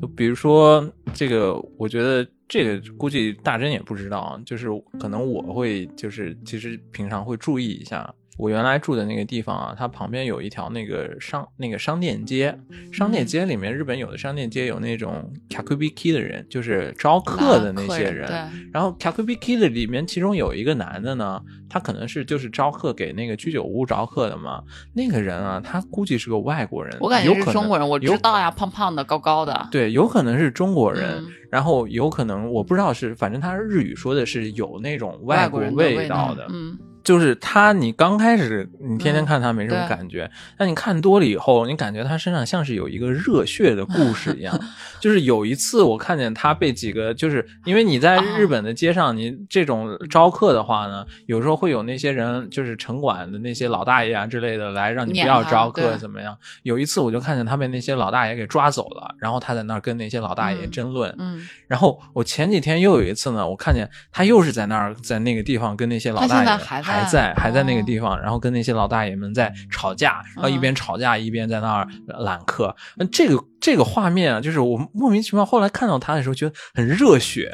[0.00, 4.68] 就比如说这个，我觉得这个估计大真也不知道，就是
[5.00, 8.14] 可能我会就是其实平常会注意一下。
[8.38, 12.58] 我原来住的那个地方啊，它旁边有一条那个商那个商店街，
[12.92, 18.26] 商店街里面日本有的商店街有那种 kakubiki 的人，就是招客的那些人。
[18.26, 18.36] 对，
[18.72, 24.62] 然后 kakubiki 的里面，其中有一个男的呢，他可能是就是招客给那个居酒屋招客的嘛。
[24.94, 29.68] 那个人啊，他估计是个外国人，我感觉中国人，我知道呀，胖胖的，高高的。
[29.70, 44.58] 对，有可能是中国人，嗯然后有可能我不知道是，反正他日语说的是有那种外国味道的，嗯，就是他，你刚开始你天天嗯看他没什么感觉，但你看多了以后，你感觉他身上像是有一个热血的故事一样。
[45.00, 56.36] 就是有一次我看见他被几个，就是因为你在啊日本的街上，你这种招客的话呢，有时候会有那些人，就是城管的那些老大爷啊之类的来让你不要招客怎么样？
[56.62, 66.58] 有一次我就看见他被那些老大爷给抓走了，然后他在那儿跟那些老大爷嗯争论，嗯，然后我前几天又有一次呢，我看见他又是在那儿，在那个地方跟那些老大爷
[66.92, 72.74] 还还在、还在那个地方，然后跟那些老大爷们在吵架，然后一边吵架一边在那儿揽客。
[72.96, 77.50] 那这个这个画面啊，就是我莫名其妙后来看到他的时候，觉得很热血，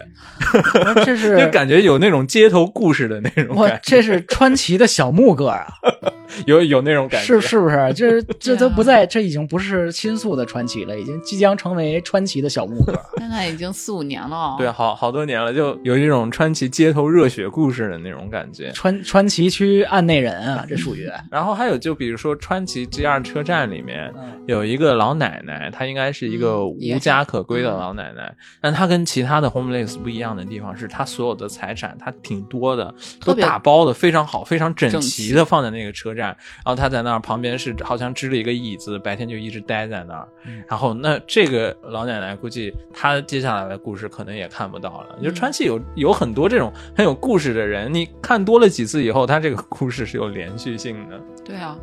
[1.05, 5.67] 这是 就感觉有那种街头故事的那种我感觉，这是川崎的小木哥啊，
[6.47, 7.93] 有有那种感觉，是是不是？
[7.95, 12.99] 这这都不在，这已经不是新宿的川崎了，已经即将成为川崎的小木哥。
[13.21, 14.55] 现在已经四五年了。
[14.57, 18.71] 对，好好多年了，就有一种川崎街头热血故事的那种感觉。
[18.73, 32.95] 川川崎区案内人啊，这属于然后还有就比如说川崎 JR 车站里面嗯有一个老奶奶，她应该是一个无家可归的老奶奶，但她跟其他的 homeless 不一样的地方是，她所有的财产她挺多的，
[33.25, 36.29] 都打包的非常好，非常整整齐齐的放在那个车站，
[36.65, 40.29] 然后她在那儿旁边是好像支了一个椅子，白天就一直待在那儿。
[40.69, 45.19] 然后那这个老奶奶估计她接下来的故事可能也看不到了。
[45.21, 51.21] 就川崎有有很多这种很有故事的人，你看多了几次以后，他这个故事是有连续性的。
[51.45, 51.77] 对啊，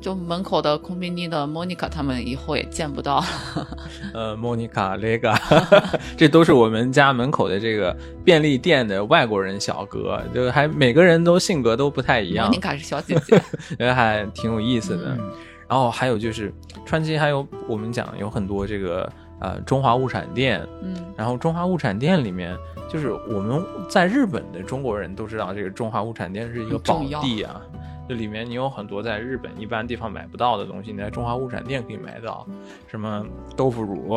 [0.00, 3.24] 就门口的空宾尼的莫妮卡他们以后也见不到了。
[4.14, 5.38] 呃，莫妮卡、雷嘎，
[6.16, 13.38] 这都是我们家门口的这个便利店的外国人小哥，就还每个人都性格都不太一样莫妮，卡是小姐姐，
[13.78, 15.16] 觉得还挺有意思的。
[15.18, 15.30] 嗯
[15.70, 16.52] 然后还有就是
[16.84, 22.56] 川崎，还有我们讲有很多这个呃中华物产店，嗯，然后中华物产店里面，
[22.88, 27.60] 就是我们在日本的中国人都知道，这个中华物产店是一个宝地啊。
[28.10, 32.44] 这里面你有很多在日本一般地方买不到的东西，你在中华物产店可以买到，
[32.88, 33.24] 什么
[33.56, 34.12] 豆腐乳、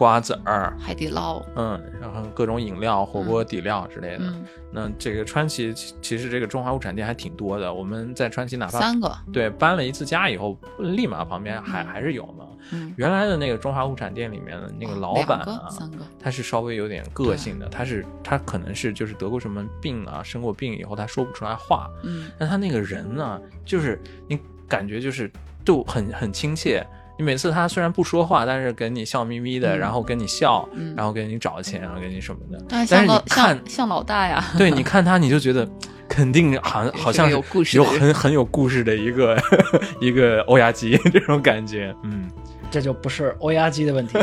[0.00, 4.24] 瓜子儿，海底捞，嗯，然后各种饮料、火锅底料之类的。
[4.24, 12.44] 嗯，那这个川崎其其实这个中华物产店还挺多的，我们在川崎哪怕三个，对搬了一次家以后，立马旁边还、还是有呢。
[12.70, 25.30] 嗯，原来的那个中华物产店里面的那个老板啊，三个，他是稍微有点个性的，他是他可能是就是得过什么病啊，生过病以后他说不出来话，嗯，但他那个人呢，就是你感觉就是
[25.62, 26.82] 就很很亲切。
[27.20, 32.58] 你每次他虽然不说话，但是跟你笑眯眯的，嗯然后跟你笑，嗯然后给你找钱，然后给你什么的。
[32.66, 35.68] 但是你像老看像，像老大呀，对，你看他，你就觉得
[36.08, 39.36] 肯定好像 好像有故事有很很有故事的一个
[40.00, 42.26] 一个欧亚基这种感觉，嗯。
[42.71, 44.17] 这就不是欧亚基的问题，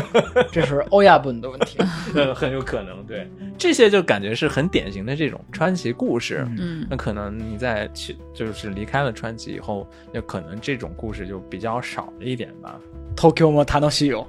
[0.51, 1.77] 这是欧亚本的问题。
[2.15, 6.45] 呃，很有可能，对这些就感觉是很典型的这种传奇故事。
[6.57, 12.79] 嗯那可能你在去就是离开了川崎以后，那可能这种故事就比较少了一点吧。
[13.15, 14.25] 東京も楽しいよ。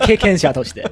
[0.00, 0.84] 経験者として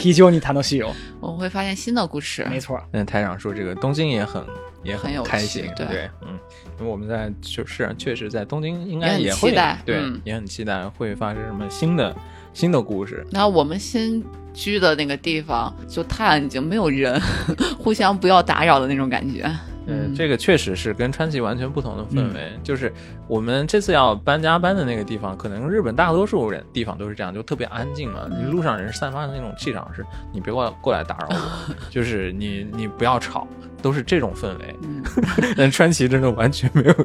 [0.00, 0.92] 非常に楽しいよ。
[1.20, 4.42] 我们会发现新的故事，没错，那台长说这个东京也很
[4.82, 6.38] 也很有趣开心，对嗯，
[6.79, 12.15] 因为我们在就是确实在东京应该也很期待对，嗯也很期待会发生什么新的
[12.53, 13.25] 新的故事。
[13.31, 14.23] 然后我们新
[14.53, 17.19] 居的那个地方，就太安静，没有人，
[17.77, 19.49] 互相不要打扰的那种感觉。
[19.89, 22.51] 嗯，这个确实是跟川崎完全不同的氛围。
[22.63, 22.91] 就是
[23.27, 28.27] 我们这次要搬家搬的那个地方，可能日本大多数人地方都是这样，就特别安静嘛。
[28.29, 33.47] 你路上人散发的那种气场是，你别过来过来打扰我， 就是你你不要吵，
[33.81, 34.75] 都是这种氛围。
[34.83, 35.03] 嗯，
[35.57, 36.95] 但川崎真的完全没有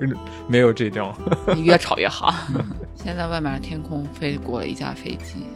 [0.49, 1.14] 没有这种。
[1.55, 2.35] 你 越吵越好。
[2.95, 5.47] 现在外面的天空飞过了一架飞机，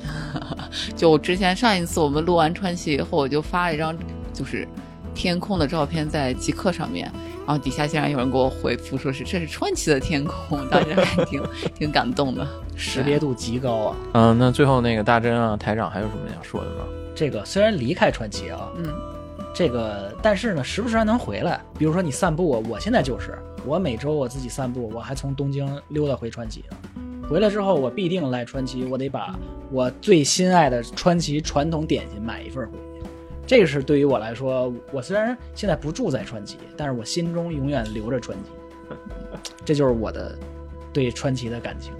[0.94, 3.96] 就之前上一次我们录完川崎以后，我就发了一张
[4.34, 4.68] 就是
[5.18, 7.10] 天空的照片在极客上面，
[7.44, 11.42] 然后底下竟然有人给我回复说是这是川崎的天空，当时还挺
[11.74, 12.46] 挺感动的。
[12.76, 13.96] 识别度极高啊。
[14.12, 16.84] 嗯，那最后那个大真啊，台长还有什么要说的吗？
[17.16, 18.94] 这个虽然离开川崎啊，嗯，
[19.52, 21.60] 这个但是呢，时不时还能回来。
[21.76, 26.76] 比如说你散步，我现在就是我每周我自己散步，我还从东京溜达回川崎呢。
[27.28, 29.36] 回来之后，我必定来川崎，我得把
[29.72, 32.78] 我最心爱的川崎传统点心买一份回去。
[33.49, 38.51] 这个是对于我来说，我虽然现在不住在川崎，但是我心中永远留着川崎。
[39.64, 40.38] 这就是我的
[40.92, 41.94] 对川崎的感情。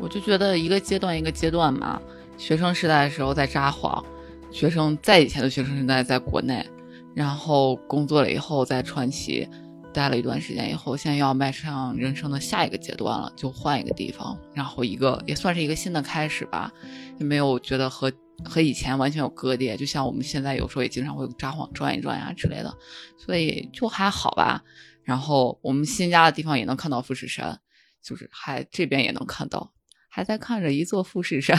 [0.00, 2.00] 我就觉得一个阶段一个阶段嘛，
[2.38, 4.02] 学生时代的时候在札幌，
[4.50, 6.66] 学生在以前的学生时代在国内，
[7.14, 9.46] 然后工作了以后在川崎
[9.92, 16.72] 待了一段时间以后，现在要迈上人生的下一个阶段了，就换一个地方，然后一个也算是一个新的开始吧，
[17.18, 18.10] 也没有觉得和
[18.44, 22.74] 和以前完全有割裂，就像我们现在有时候也经常会札幌转一转呀之类的，
[23.18, 24.62] 所以就还好吧。
[25.02, 27.58] 然后我们新家的地方也能看到富士山，
[28.02, 29.72] 就是还这边也能看到，
[30.08, 31.58] 还在看着一座富士山。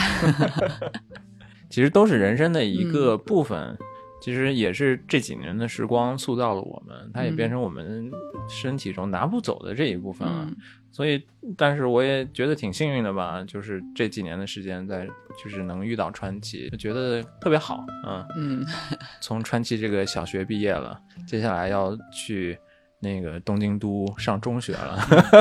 [1.68, 3.76] 其实都是人生的一嗯个部分。
[4.20, 8.08] 其实也是这几年的时光塑造了我们，它也嗯变成我们
[8.48, 10.44] 身体中拿不走的这一部分了。
[10.48, 10.56] 嗯
[10.92, 11.20] 所以，
[11.56, 15.06] 但是我也觉得挺幸运的吧，就是这几年的时间在，
[15.42, 17.84] 就是能遇到川崎，就觉得特别好。
[18.06, 18.66] 嗯，嗯，
[19.20, 22.58] 从川崎这个小学毕业了，接下来要去
[23.00, 24.98] 那个东京都上中学了，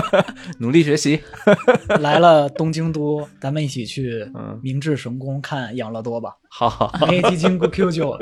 [0.58, 1.22] 努力学习。
[2.00, 6.38] 来了东京都，咱们一起去嗯明治神宫看养乐多吧。
[6.50, 8.18] 好好好黑基金 Q 九，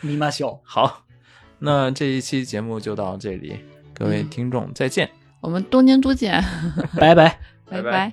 [0.00, 1.04] 尼玛秀，好，
[1.60, 3.60] 那这一期节目就到这里，
[3.94, 5.08] 各位听众再见。
[5.44, 6.42] 我们多年多见，
[6.96, 7.38] 拜拜，
[7.68, 8.12] 拜拜。